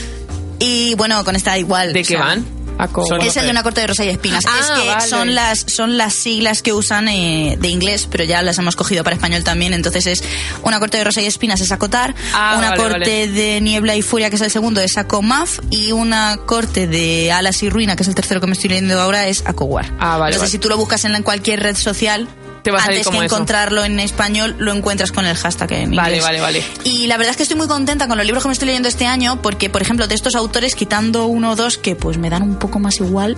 [0.59, 1.93] Y bueno, con esta igual.
[1.93, 2.45] ¿De qué sea, van?
[3.21, 4.45] Es el de una corte de rosa y espinas.
[4.47, 5.09] Ah, es que vale.
[5.09, 9.03] son las son las siglas que usan eh, de inglés, pero ya las hemos cogido
[9.05, 9.73] para español también.
[9.73, 10.23] Entonces es
[10.63, 13.29] una corte de rosa y espinas es acotar, Ah, una vale, corte vale.
[13.29, 17.63] de niebla y furia que es el segundo es acomaf y una corte de alas
[17.63, 19.87] y ruina que es el tercero que me estoy leyendo ahora es acowar.
[19.99, 20.51] Ah, vale, Entonces vale.
[20.51, 22.29] si tú lo buscas en cualquier red social
[22.67, 23.37] Te va a salir antes como que eso.
[23.37, 25.97] encontrarlo en español lo encuentras con el hashtag en inglés.
[26.03, 26.65] Vale, vale, vale.
[26.83, 28.89] Y la verdad es que estoy muy contenta con los libros que me estoy leyendo
[28.89, 32.29] este año porque, por ejemplo, de estos autores, quitando uno o dos que pues me
[32.29, 33.37] dan un poco más igual,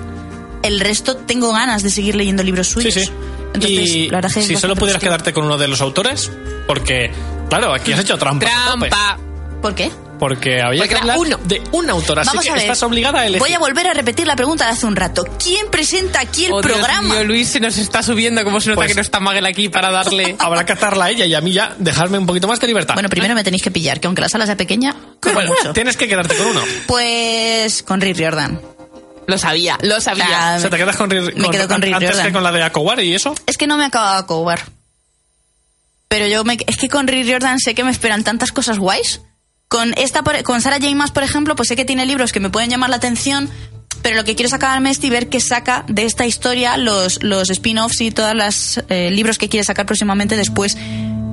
[0.63, 2.95] el resto tengo ganas de seguir leyendo libros suyos.
[2.95, 3.13] Sí, sí.
[3.53, 5.11] Entonces, y la verdad es que es si solo pudieras positivo.
[5.11, 6.31] quedarte con uno de los autores,
[6.67, 7.11] porque,
[7.51, 8.47] claro, aquí has hecho trampa.
[8.47, 9.19] Trampa.
[9.61, 9.91] ¿Por qué?
[10.19, 11.39] Porque había Porque que era hablar uno.
[11.45, 12.63] de un autor, así Vamos que a ver.
[12.63, 13.39] estás obligada a elegir.
[13.41, 15.25] Voy a volver a repetir la pregunta de hace un rato.
[15.43, 17.15] ¿Quién presenta aquí el Oh, Dios programa?
[17.15, 19.69] mío, Luis se nos está subiendo, como se nota Pues- que no está Magel aquí
[19.69, 20.35] para darle...
[20.41, 22.95] Habrá que atarla a ella y a mí ya dejarme un poquito más de libertad.
[22.95, 25.73] Bueno, primero me tenéis que pillar, que aunque la sala sea pequeña, como Bueno, mucho.
[25.73, 26.63] tienes que quedarte con uno.
[26.87, 28.61] Pues con Rick Riordan.
[29.29, 30.27] Lo sabía, lo sabía.
[30.55, 32.27] Ah, O sea, te quedas con, Ri- Me quedo con Rick antes Riordan.
[32.27, 33.35] que con la de Acowar y eso.
[33.47, 34.63] Es que no me acaba de cobar.
[36.09, 39.21] Pero yo me, es que con Rick Riordan sé que me esperan tantas cosas guays.
[39.69, 41.13] Con esta, con Sarah J.
[41.13, 43.51] Por ejemplo, pues sé que tiene libros que me pueden llamar la atención,
[44.03, 47.51] pero lo que quiero es acabarme y ver qué saca de esta historia los, los
[47.51, 50.77] spin-offs y todos los eh, libros que quiere sacar próximamente después.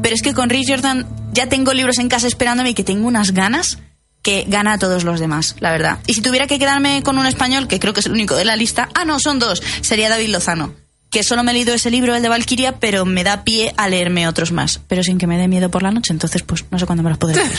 [0.01, 3.07] Pero es que con Rick Jordan ya tengo libros en casa esperándome y que tengo
[3.07, 3.79] unas ganas
[4.21, 5.99] que gana a todos los demás, la verdad.
[6.07, 8.43] Y si tuviera que quedarme con un español, que creo que es el único de
[8.43, 10.73] la lista, ah, no, son dos, sería David Lozano.
[11.15, 13.87] Que solo me he leído ese libro, el de Valkyria, pero me da pie a
[13.87, 14.81] leerme otros más.
[14.89, 17.09] Pero sin que me dé miedo por la noche, entonces pues no sé cuándo me
[17.09, 17.57] los podré leer.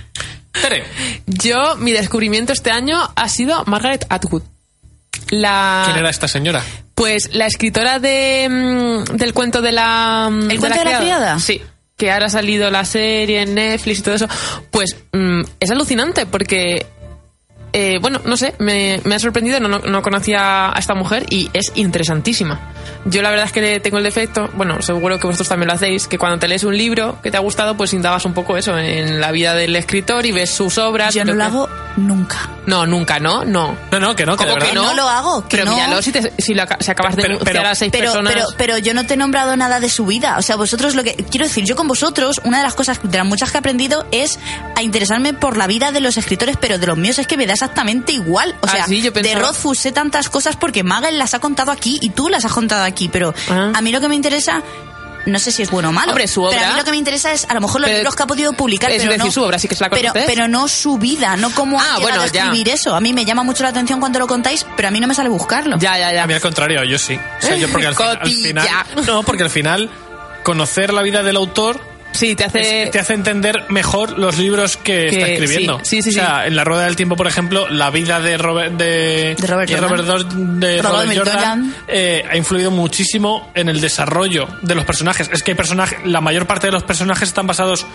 [0.60, 0.84] Tere,
[1.24, 4.42] Yo, mi descubrimiento este año ha sido Margaret Atwood.
[5.30, 6.64] La, ¿quién era esta señora?
[6.96, 10.28] Pues la escritora de, mm, del cuento de la...
[10.28, 11.38] mm, ¿El cuento de la criada?
[11.38, 11.62] Sí.
[11.96, 14.26] Que ahora ha salido la serie en Netflix y todo eso.
[14.72, 16.84] Pues mm, es alucinante porque
[17.78, 21.26] eh, bueno, no sé, me, me ha sorprendido, no, no, no conocía a esta mujer
[21.28, 22.58] y es interesantísima.
[23.04, 26.06] Yo la verdad es que tengo el defecto, bueno, seguro que vosotros también lo hacéis,
[26.08, 28.78] que cuando te lees un libro que te ha gustado, pues indagas un poco eso
[28.78, 31.14] en la vida del escritor y ves sus obras.
[31.14, 32.48] Yo no lo hago nunca.
[32.66, 33.44] No, nunca, ¿no?
[33.44, 33.76] No.
[33.92, 34.82] No, no, que no, que de ¿Cómo que no?
[34.82, 35.74] no lo hago, que pero no.
[35.74, 38.32] míralo si, te- si, lo si acabas de Pero- denunciar pero- a seis Pero, personas.
[38.32, 40.36] pero, pero yo no te he nombrado nada de su vida.
[40.38, 41.14] O sea, vosotros lo que.
[41.14, 44.06] Quiero decir, yo con vosotros, una de las cosas, de las muchas que he aprendido
[44.10, 44.38] es
[44.74, 47.46] a interesarme por la vida de los escritores, pero de los míos es que me
[47.46, 48.54] da exactamente igual.
[48.60, 51.98] O Ah, sea, sí, de Rothfuss sé tantas cosas porque Magel las ha contado aquí
[52.00, 53.72] y tú las has contado aquí, pero Ah.
[53.74, 54.62] a mí lo que me interesa.
[55.26, 56.12] No sé si es bueno o malo.
[56.12, 57.88] Hombre, su Pero a obra- mí lo que me interesa es a lo mejor los
[57.88, 58.92] Pero- libros que ha podido publicar.
[58.92, 61.36] es pero decir, no, su obra sí que se la pero, pero no su vida,
[61.36, 62.44] no cómo Ah, ha llegado bueno, a ya.
[62.44, 62.94] escribir eso.
[62.94, 65.14] A mí me llama mucho la atención cuando lo contáis, pero a mí no me
[65.16, 65.78] sale buscarlo.
[65.80, 66.22] Ya, ya, ya.
[66.22, 67.18] A mí al contrario, yo sí.
[67.42, 68.48] O sea, yo porque al, fin- al Cotilla.
[68.84, 69.04] final...
[69.04, 69.90] No, porque al final
[70.44, 71.80] conocer la vida del autor
[72.16, 72.82] Sí, te hace...
[72.84, 75.78] es- te hace entender mejor los libros que, Que- está escribiendo.
[75.82, 78.38] sí, sí, sí, o sea, en La Rueda del Tiempo, por ejemplo, la vida de
[78.38, 80.06] Robert, de, De Robert Jordan.
[80.06, 80.26] Dos-
[80.60, 81.74] de Robert Robert Jordan, Jordan.
[81.88, 85.30] eh, ha influido muchísimo en el desarrollo de los personajes.
[85.32, 87.86] Es que hay personajes, la mayor parte de los personajes están basados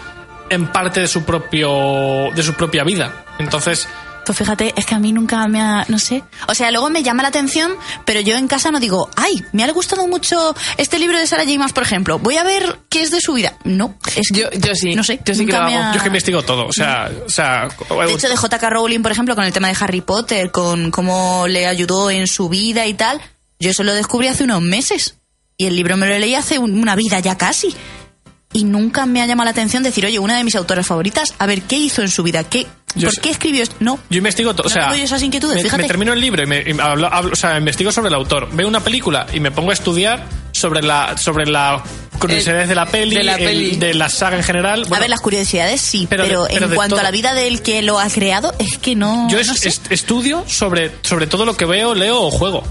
[0.49, 3.23] en parte de su propio de su propia vida.
[3.39, 3.87] Entonces,
[4.31, 6.23] Pues fíjate, es que a mí nunca me ha, no sé.
[6.47, 7.73] O sea, luego me llama la atención,
[8.05, 11.43] pero yo en casa no digo, ay, me ha gustado mucho este libro de Sarah
[11.43, 11.59] J.
[11.59, 12.17] Maas, por ejemplo.
[12.17, 13.57] Voy a ver qué es de su vida.
[13.65, 14.95] No, es que, Yo- yo sí.
[14.95, 15.75] No sé, Yo sí que lo hago.
[15.75, 16.65] ha- yo es que investigo todo.
[16.65, 17.67] O sea, o sea,
[18.07, 18.69] De hecho, de J.K.
[18.69, 22.47] Rowling, por ejemplo, con el tema de Harry Potter, con cómo le ayudó en su
[22.47, 23.19] vida y tal,
[23.59, 25.15] yo eso lo descubrí hace unos meses.
[25.57, 27.75] Y el libro me lo leí hace un- una vida ya casi.
[28.53, 31.45] Y nunca me ha llamado la atención decir, oye, una de mis autoras favoritas, a
[31.45, 33.75] ver qué hizo en su vida, qué, Yo ¿por sé- qué escribió esto?
[33.79, 33.97] No.
[34.09, 35.83] Yo investigo todo, o sea, tengo esas inquietudes, me, fíjate.
[35.83, 38.49] me termino el libro y, me, y hablo- hablo- o sea, investigo sobre el autor.
[38.51, 41.81] Veo una película y me pongo a estudiar sobre la sobre la
[42.19, 43.75] curiosidades El- de la peli, de la el- peli.
[43.77, 44.83] de la saga en general.
[44.83, 46.99] a Bueno, ver, las curiosidades sí, pero pero, de- pero en cuanto todo.
[46.99, 49.29] a la vida del que lo ha creado, es que no.
[49.29, 49.73] yo no sé.
[49.89, 52.63] estudio sobre, sobre todo lo que veo, leo o juego.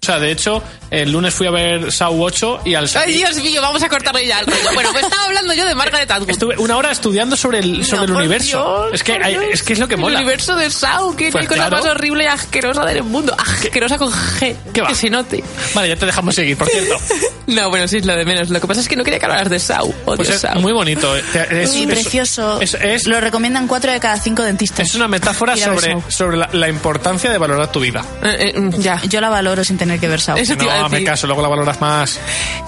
[0.00, 3.16] O sea, de hecho, el lunes fui a ver Saw 8 y al Ay, salir
[3.16, 4.72] Dios mío, vamos a cortarle ya el rollo.
[4.72, 6.30] Bueno, pues estaba hablando yo de Margaret Atwood.
[6.30, 8.82] estuve una hora estudiando sobre el, sobre el No, por universo.
[8.90, 10.16] Dios, es, que hay- es que es lo que mola.
[10.18, 11.84] El universo de Sao, que Pues qué cosa claro.
[11.84, 13.34] más horrible y asquerosa del mundo.
[13.38, 14.54] Asquerosa con G.
[14.72, 14.88] ¿Qué va?
[14.88, 15.42] Que se note.
[15.74, 16.94] Vale, ya te dejamos seguir, por cierto.
[17.48, 18.50] No, bueno, sí es lo de menos.
[18.50, 19.86] Lo que pasa es que no quería que hablaras de Sao.
[20.04, 20.56] Odio Pues es Sao.
[20.60, 21.16] muy bonito.
[21.16, 21.22] eh.
[21.50, 22.60] Es- Sí, es- precioso.
[22.60, 24.86] es- es- Lo recomiendan cuatro de cada cinco dentistas.
[24.86, 28.04] Es una metáfora sobre, sobre la, la importancia de valorar tu vida.
[28.22, 29.00] Eh, eh, ya.
[29.08, 30.36] Yo la valoro sin tener que ver Saw.
[30.38, 32.18] Eso te iba a No, me caso, luego la valoras más.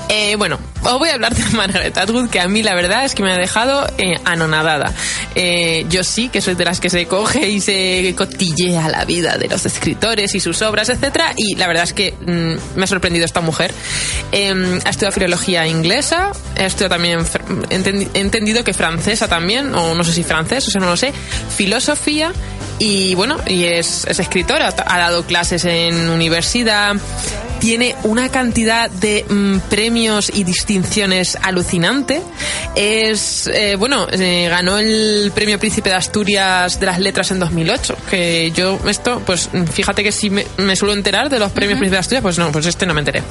[0.08, 3.14] Eh, bueno, os voy a hablar de Margaret Atwood, que a mí la verdad es
[3.14, 4.92] que me ha dejado eh, anonadada.
[5.34, 9.38] Eh, yo sí que soy de las que se coge y se cotillea la vida
[9.38, 12.86] de los escritores y sus obras, etcétera, y la verdad es que mm, me ha
[12.88, 13.72] sorprendido esta mujer.
[14.32, 19.94] Eh, ha estudiado filología inglesa, ha estudiado también, entendi- he entendido que francesa también, o
[19.94, 21.12] no sé si francés, o sea, no lo sé,
[21.56, 22.32] filosofía.
[22.82, 26.94] Y bueno, y es, es escritora, ha dado clases en universidad,
[27.60, 32.22] tiene una cantidad de mm, premios y distinciones alucinante.
[32.74, 37.96] Es, eh, bueno, eh, ganó el premio Príncipe de Asturias de las Letras en 2008.
[38.10, 41.96] Que yo, esto, pues fíjate que si me, me suelo enterar de los premios Príncipe
[41.96, 43.22] de Asturias, pues no, pues este no me enteré.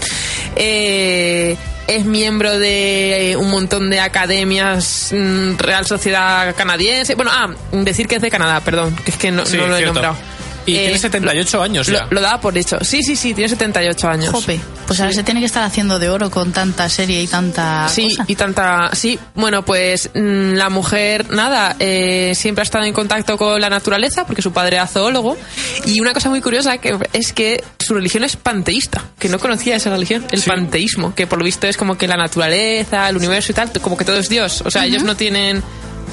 [0.56, 1.58] Eh,
[1.88, 7.16] es miembro de un montón de academias, mm, Real Sociedad Canadiense.
[7.16, 9.74] Bueno, ah, decir que es de Canadá, perdón, que es que no, Sí, no lo
[9.74, 9.94] he cierto.
[9.96, 10.39] nombrado.
[10.72, 12.08] Y Eh, tiene 78 años lo, ya.
[12.10, 12.78] lo daba por hecho.
[12.84, 14.32] Sí, sí, sí, tiene 78 años.
[14.32, 14.60] Jope.
[14.88, 18.10] Pues ahora se tiene que estar haciendo de oro con tanta serie y tanta Sí,
[18.10, 18.26] cosa.
[18.28, 18.90] y tanta.
[18.94, 23.70] Sí, bueno, pues mm, la mujer, nada, eh, siempre ha estado en contacto con la
[23.70, 25.38] naturaleza porque su padre era zoólogo.
[25.86, 29.76] Y una cosa muy curiosa que es que su religión es panteísta, que no conocía
[29.76, 30.50] esa religión, el Sí.
[30.50, 33.98] panteísmo, que por lo visto es como que la naturaleza, el universo y tal, como
[33.98, 34.62] que todo es Dios.
[34.66, 35.62] O sea, ellos no tienen.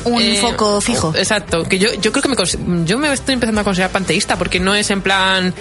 [0.07, 1.12] Un eh, foco fijo.
[1.16, 4.61] Exacto, que yo, yo creo que me, yo me estoy empezando a considerar panteísta porque
[4.61, 5.54] no es en plan.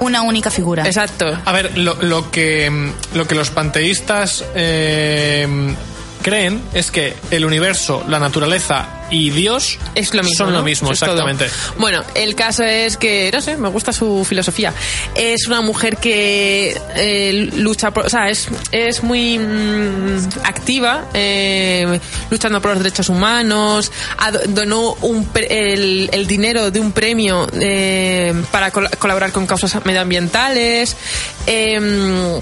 [0.00, 0.86] Una única figura.
[0.86, 1.26] Exacto.
[1.44, 5.46] A ver, lo, lo que, mm, lo que los panteístas eh,
[6.28, 10.36] creen es que el universo, la naturaleza y Dios Es lo mismo.
[10.44, 11.12] son lo mismo, Es todo.
[11.12, 11.48] exactamente.
[11.78, 14.72] Bueno, el caso es que, no sé, me gusta su filosofía.
[15.14, 18.04] Es una mujer que eh, lucha por.
[18.04, 21.98] O sea, es, es muy mm, activa, eh,
[22.30, 23.90] luchando por los derechos humanos.
[24.48, 29.74] Donó un pre- el, el dinero de un premio eh, para col- colaborar con causas
[29.86, 30.96] medioambientales.
[31.46, 32.38] Eh,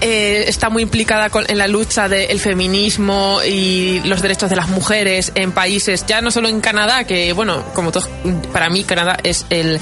[0.00, 4.68] eh, está muy implicada con- en la lucha del feminismo y los derechos de las
[4.68, 8.08] mujeres en países, ya no solo en Canadá, que bueno, como todos,
[8.52, 9.80] para mí Canadá es el,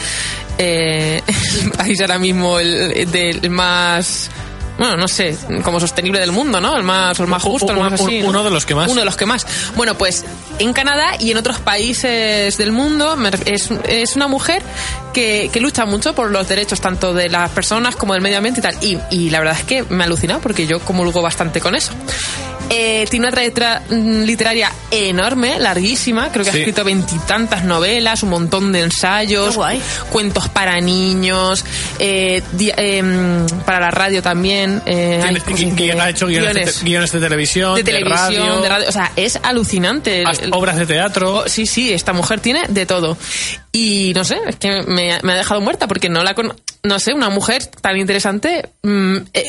[0.58, 1.20] eh,
[1.64, 4.30] el país ahora mismo el, más
[4.78, 6.76] bueno, no sé, como sostenible del mundo, ¿no?
[6.76, 8.20] El más, el más justo, el más así.
[8.20, 8.28] ¿no?
[8.28, 8.90] uno de los que más.
[8.90, 9.46] Uno de los que más.
[9.76, 10.24] Bueno, pues
[10.58, 14.62] en Canadá y en otros países del mundo es, es una mujer
[15.12, 18.60] que, que lucha mucho por los derechos tanto de las personas como del medio ambiente
[18.60, 18.76] y tal.
[18.82, 21.92] Y, y la verdad es que me ha alucinado porque yo comulgo bastante con eso.
[22.70, 26.32] Eh, tiene una trayectoria mm, literaria enorme, larguísima.
[26.32, 26.56] Creo que Sí.
[26.56, 29.58] ha escrito veintitantas novelas, un montón de ensayos,
[30.10, 31.64] cuentos para niños,
[31.98, 34.82] eh, di- em, para la radio también.
[34.86, 38.60] eh, hay gui- que- ha hecho guiones, guiones De, guiones de televisión, de televisión, radio,
[38.62, 38.88] de radio.
[38.88, 40.24] O sea, es alucinante.
[40.26, 41.34] hasta obras de teatro.
[41.38, 43.16] Oh, sí, sí, esta mujer tiene de todo.
[43.72, 46.98] Y no sé, es que me, me ha dejado muerta porque no la con No
[46.98, 48.68] sé, una mujer tan interesante.
[48.82, 49.44] mm, eh,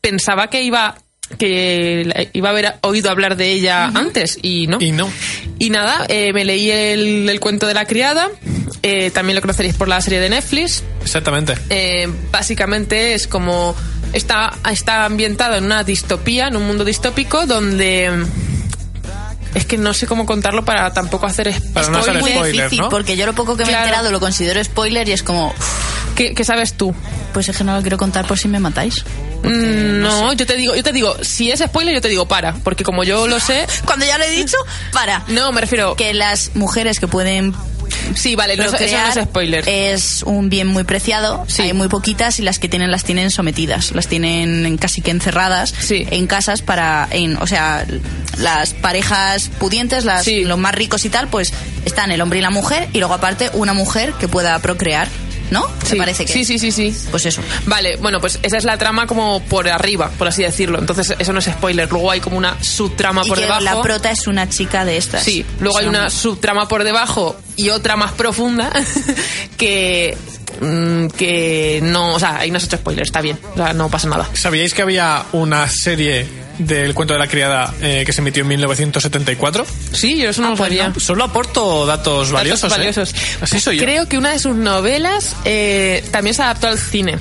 [0.00, 0.96] pensaba que iba
[1.36, 4.78] que iba a haber oído hablar de ella antes y no.
[4.80, 5.10] Y no.
[5.58, 8.28] Y nada, eh, me leí el, el cuento de la criada.
[8.82, 10.82] eh, también lo conoceréis por la serie de Netflix.
[11.02, 11.54] Exactamente.
[11.70, 13.74] Eh, básicamente es como
[14.12, 18.10] está, está ambientado en una distopía, en un mundo distópico donde
[19.54, 22.52] es que no sé cómo contarlo para tampoco hacer es- Para no hacer muy spoiler,
[22.64, 22.88] difícil ¿no?
[22.90, 25.52] porque yo lo poco que me he enterado lo considero spoiler y es como,
[26.18, 26.94] ¿Qué, qué sabes tú?
[27.32, 29.04] pues es que no lo quiero contar por si me matáis.
[29.44, 32.54] Mm, no, yo te digo, yo te digo, si es spoiler yo te digo para,
[32.54, 34.56] porque como yo lo sé, Cuando ya lo he dicho,
[34.92, 35.22] para.
[35.28, 37.54] no me refiero Que las mujeres que pueden
[38.14, 39.68] sí, vale, no, eso no es spoiler.
[39.68, 41.44] es un bien muy preciado.
[41.48, 41.62] Sí.
[41.62, 45.72] Hay muy poquitas y las que tienen las tienen sometidas, las tienen casi que encerradas
[45.78, 46.06] Sí.
[46.10, 47.86] en casas para, en, o sea,
[48.38, 50.44] las parejas pudientes, las, Sí.
[50.44, 51.52] los más ricos y tal, pues
[51.84, 55.08] están el hombre y la mujer y luego aparte una mujer que pueda procrear,
[55.50, 55.66] ¿no?
[55.84, 55.96] sí.
[55.96, 56.96] Parece que sí, sí, sí, sí.
[57.10, 57.42] Pues eso.
[57.66, 60.78] Vale, bueno, pues esa es la trama como por arriba, por así decirlo.
[60.78, 61.90] Entonces, eso no es spoiler.
[61.90, 63.62] Luego hay como una subtrama Y por que debajo.
[63.62, 65.22] la prota es una chica de estas.
[65.22, 68.70] Sí, luego hay una subtrama por debajo y otra más profunda
[69.56, 70.16] que
[70.60, 73.72] mm, que no, o sea, ahí no se ha hecho spoiler, está bien, o sea,
[73.72, 74.28] no pasa nada.
[74.34, 76.26] ¿Sabíais que había una serie
[76.58, 79.66] del cuento de la criada eh, que se emitió en 1974?
[79.92, 80.88] Sí, yo eso no lo pues sabía.
[80.88, 81.00] no.
[81.00, 82.70] Solo aporto datos valiosos.
[82.70, 82.80] Datos ¿eh?
[82.80, 83.14] valiosos.
[83.40, 83.84] Así soy yo.
[83.84, 87.18] Creo que una de sus novelas eh, también se adaptó al cine.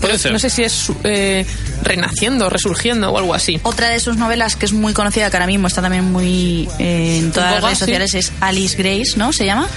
[0.00, 0.32] Puede ser.
[0.32, 1.44] No sé si es eh,
[1.82, 3.60] renaciendo, resurgiendo o algo así.
[3.62, 7.18] Otra de sus novelas que es muy conocida, que ahora mismo está también muy eh,
[7.18, 7.84] en todas las redes sí.
[7.84, 9.32] sociales, es Alice Grace, ¿no?
[9.32, 9.68] ¿Se llama?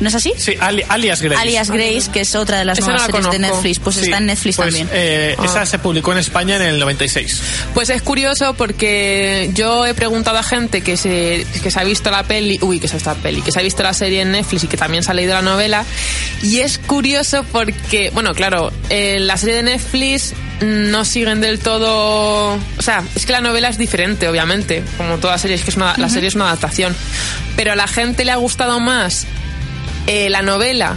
[0.00, 0.32] ¿No es así?
[0.36, 1.40] Sí, Ali- alias Grace.
[1.40, 3.38] Alias Grace, que es otra de las Esa nuevas la series de.
[3.38, 3.78] Netflix.
[3.78, 4.88] Pues Sí, está en Netflix pues, también.
[4.92, 5.44] eh, Ah.
[5.44, 7.40] Esa se publicó en España en el 96.
[7.72, 12.10] Pues es curioso porque yo he preguntado a gente que se, que se ha visto
[12.10, 14.20] la peli, uy, que se ha visto la peli, que se ha visto la serie
[14.22, 15.84] en Netflix y que también se ha leído la novela.
[16.42, 22.54] Y es curioso porque, bueno, claro, eh, la serie de Netflix no siguen del todo.
[22.54, 25.76] O sea, es que la novela es diferente, obviamente, como toda serie, es que es
[25.76, 26.94] una, la serie es una adaptación.
[27.56, 29.26] Pero a la gente le ha gustado más
[30.06, 30.96] eh, la novela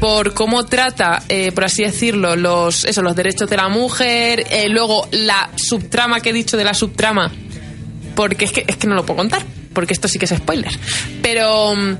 [0.00, 4.68] por cómo trata, eh, por así decirlo, los, eso, los derechos de la mujer, eh,
[4.68, 7.32] luego la subtrama que he dicho de la subtrama,
[8.14, 9.42] porque es que, es que no lo puedo contar,
[9.72, 10.78] porque esto sí que es spoiler.
[11.22, 11.96] Pero, mm,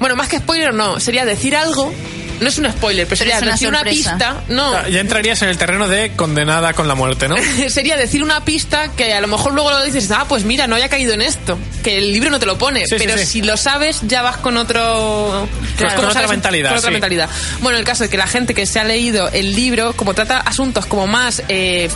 [0.00, 1.92] bueno, más que spoiler no, sería decir algo,
[2.40, 5.58] no es un spoiler, pero, sería decir una pista, no, Ya- Ya entrarías en el
[5.58, 7.36] terreno de condenada con la muerte, ¿no?
[7.68, 10.74] sería decir una pista que a lo mejor luego lo dices, ah, pues mira, no
[10.76, 13.26] había caído en esto, que el libro no te lo pone, Sí, pero sí.
[13.26, 15.48] si lo sabes ya vas con otro...
[15.76, 16.92] Claro, con otra sabes, mentalidad, Con otra sí.
[16.92, 17.28] mentalidad.
[17.60, 20.38] Bueno, el caso es que la gente que se ha leído el libro, como trata
[20.38, 21.88] asuntos como más eh,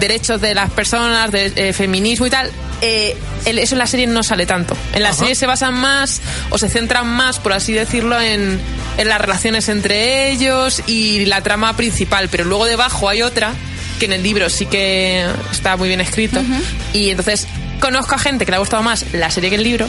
[0.00, 2.50] derechos de las personas, de eh, feminismo y tal,
[2.80, 4.76] eh, eso en la serie no sale tanto.
[4.92, 5.18] En la Ajá.
[5.18, 6.20] serie se basan más,
[6.50, 8.60] o se centran más, por así decirlo, en,
[8.96, 13.52] en las relaciones entre ellos y la trama principal, pero luego debajo hay otra
[13.98, 16.40] que en el libro sí que está muy bien escrito.
[16.92, 17.46] Y entonces
[17.80, 19.88] conozco a gente que le ha gustado más la serie que el libro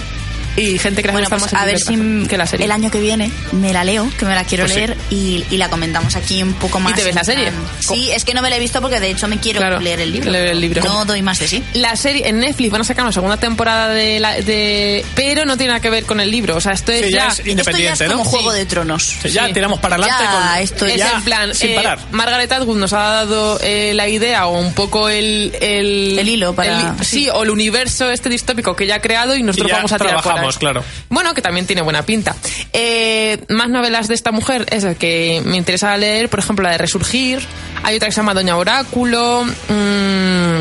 [0.59, 2.65] y gente que Bueno, pues más a el ver si que la serie.
[2.65, 4.79] el año que viene me la leo, que me la quiero Pues sí.
[4.79, 6.95] leer y, y la comentamos aquí un poco más.
[6.95, 7.51] te ves la serie?
[7.51, 9.79] plan- Sí, es que no me la he visto porque de hecho me quiero Claro,
[9.79, 10.31] leer el libro.
[10.31, 10.83] leer el libro.
[10.83, 11.63] No doy más de sí.
[11.73, 15.57] La serie en Netflix van a sacar una segunda temporada de, la, de pero no
[15.57, 17.31] tiene nada que ver con el libro, o sea, esto es Sí, ya ya es
[17.33, 18.29] Esto ya independiente, es como ¿no?
[18.29, 18.57] Juego Sí.
[18.59, 19.03] de Tronos.
[19.21, 21.99] Sí, ya tiramos para adelante Ya, con esto es ya, en plan, sin eh, parar.
[22.11, 25.55] Margaret Atwood nos ha dado eh, la idea o un poco el...
[25.61, 29.35] El, El hilo para- el- sí, o el universo este distópico que ya ha creado
[29.35, 30.21] y nosotros Y vamos a tirar
[30.57, 30.83] claro.
[31.09, 32.35] Bueno, que también tiene buena pinta.
[32.73, 36.77] Eh, más novelas de esta mujer, es que me interesa leer, por ejemplo, la de
[36.77, 37.39] Resurgir.
[37.83, 39.43] Hay otra que se llama Doña Oráculo.
[39.45, 40.59] mm,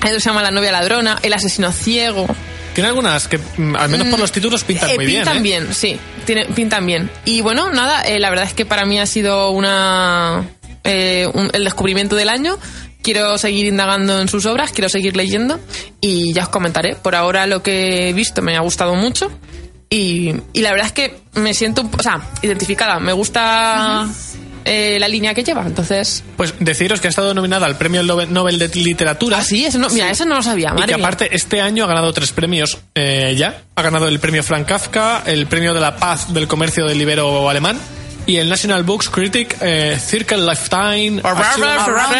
[0.00, 1.18] hay otra que se llama La novia ladrona.
[1.22, 2.26] El asesino ciego.
[2.74, 5.20] Tiene algunas que, mm, al menos por los títulos, pintan Eh, muy bien.
[5.22, 5.40] pintan ¿eh?
[5.40, 5.98] bien, sí.
[6.24, 7.10] Tiene, pintan bien.
[7.24, 10.44] Y bueno, nada, eh, la verdad es que para mí ha sido una
[11.34, 12.56] un- el descubrimiento del año.
[13.02, 15.58] Quiero seguir indagando en sus obras, quiero seguir leyendo
[16.00, 16.96] y ya os comentaré.
[16.96, 19.30] Por ahora lo que he visto me ha gustado mucho
[19.90, 22.98] y, y la verdad es que me siento, o sea, identificada.
[22.98, 24.06] Me gusta
[24.64, 25.62] eh, la línea que lleva.
[25.64, 26.22] Entonces.
[26.36, 29.38] Pues deciros que ha estado nominada al premio Nobel de Literatura.
[29.38, 30.70] Ah, sí, eso no, mira, eso no lo sabía.
[30.70, 31.06] Y Madre que mía.
[31.06, 33.62] aparte este año ha ganado tres premios eh, ya.
[33.76, 37.48] Ha ganado el premio Frank Kafka, el premio de la paz del comercio del libero
[37.48, 37.78] alemán
[38.28, 41.62] y el National Books Critic eh, Circle Lifetime Around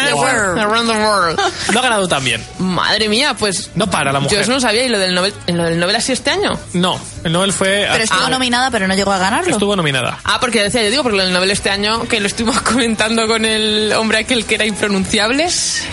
[0.07, 0.57] the world.
[0.57, 1.39] Around the world.
[1.71, 2.43] Lo ha ganado también.
[2.57, 3.69] Madre mía, pues.
[3.75, 4.39] No para la mujer.
[4.39, 4.85] Yo eso no sabía.
[4.85, 6.59] ¿Y lo del Nobel, lo del Nobel así este año?
[6.73, 7.87] No, el Nobel fue...
[7.91, 9.51] Pero estuvo ah, nominada, pero no llegó a ganarlo.
[9.51, 10.17] estuvo nominada.
[10.23, 13.27] Ah, porque decía, yo digo, porque lo del Nobel este año, que lo estuvimos comentando
[13.27, 15.47] con el hombre aquel que era impronunciable,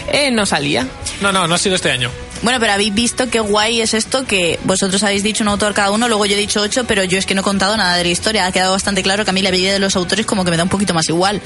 [0.09, 0.87] eh, no salía.
[1.21, 2.11] No, no, no ha sido este año.
[2.43, 5.91] Bueno, pero habéis visto qué guay es esto que vosotros habéis dicho un autor cada
[5.91, 8.05] uno, luego yo he dicho ocho, pero yo es que no he contado nada de
[8.05, 8.47] la historia.
[8.47, 10.57] Ha quedado bastante claro que a mí la vida de los autores como que me
[10.57, 11.41] da un poquito más igual.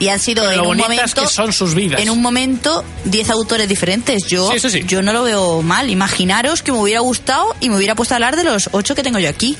[0.00, 2.00] Y han sido Pero en lo un momento que son sus vidas.
[2.00, 4.24] en un momento 10 autores diferentes.
[4.26, 4.82] Yo Sí, eso sí.
[4.86, 5.90] yo no lo veo mal.
[5.90, 9.02] Imaginaros que me hubiera gustado y me hubiera puesto a hablar de los ocho que
[9.02, 9.56] tengo yo aquí.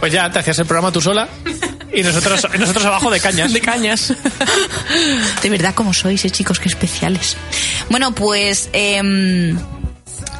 [0.00, 1.26] Pues ya te hacías el programa tú sola
[1.94, 3.52] y nosotros, nosotros abajo de cañas.
[3.54, 4.12] De cañas.
[5.42, 7.36] De verdad, como sois, eh, chicos, qué especiales.
[7.88, 9.56] Bueno, pues em,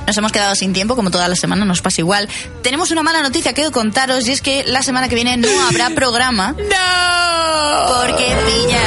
[0.07, 2.29] nos hemos quedado sin tiempo, como toda la semana, nos pasa igual.
[2.63, 5.91] Tenemos una mala noticia que contaros y es que la semana que viene no habrá
[5.91, 7.95] programa ¡No!
[8.01, 8.81] porque pilla.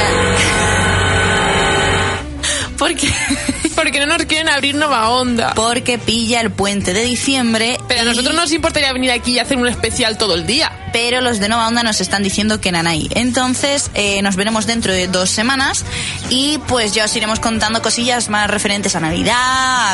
[2.78, 3.12] Porque,
[3.74, 5.52] Porque no nos quieren abrir nueva onda.
[5.54, 7.78] porque pilla el puente de diciembre.
[7.88, 10.72] Pero a nosotros nos importaría venir aquí y hacer un especial todo el día.
[10.92, 13.08] Pero los de Nova Onda nos están diciendo que nanay.
[13.14, 15.84] Entonces, eh, nos veremos dentro de dos semanas
[16.28, 19.34] y pues ya os iremos contando cosillas más referentes a Navidad,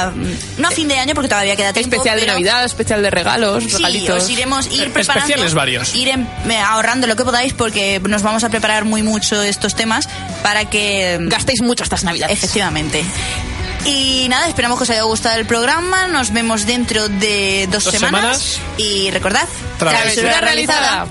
[0.09, 0.12] a-
[0.59, 1.94] no a fin de año porque todavía queda tiempo.
[1.97, 4.24] Especial de pero- Navidad, especial de regalos, Sí, regalitos.
[4.24, 5.24] os iremos ir preparando.
[5.26, 5.94] especiales varios.
[5.94, 9.74] Ir em- eh, ahorrando lo que podáis porque nos vamos a preparar muy mucho estos
[9.74, 10.09] temas
[10.42, 11.18] para que...
[11.22, 12.36] Gastéis mucho estas Navidades.
[12.38, 13.05] Efectivamente.
[13.87, 16.09] Y nada, esperamos que os haya gustado el programa.
[16.09, 18.61] Nos vemos dentro de dos, Dos semanas.
[18.76, 19.47] Y recordad,
[19.78, 21.05] Travesura realizada.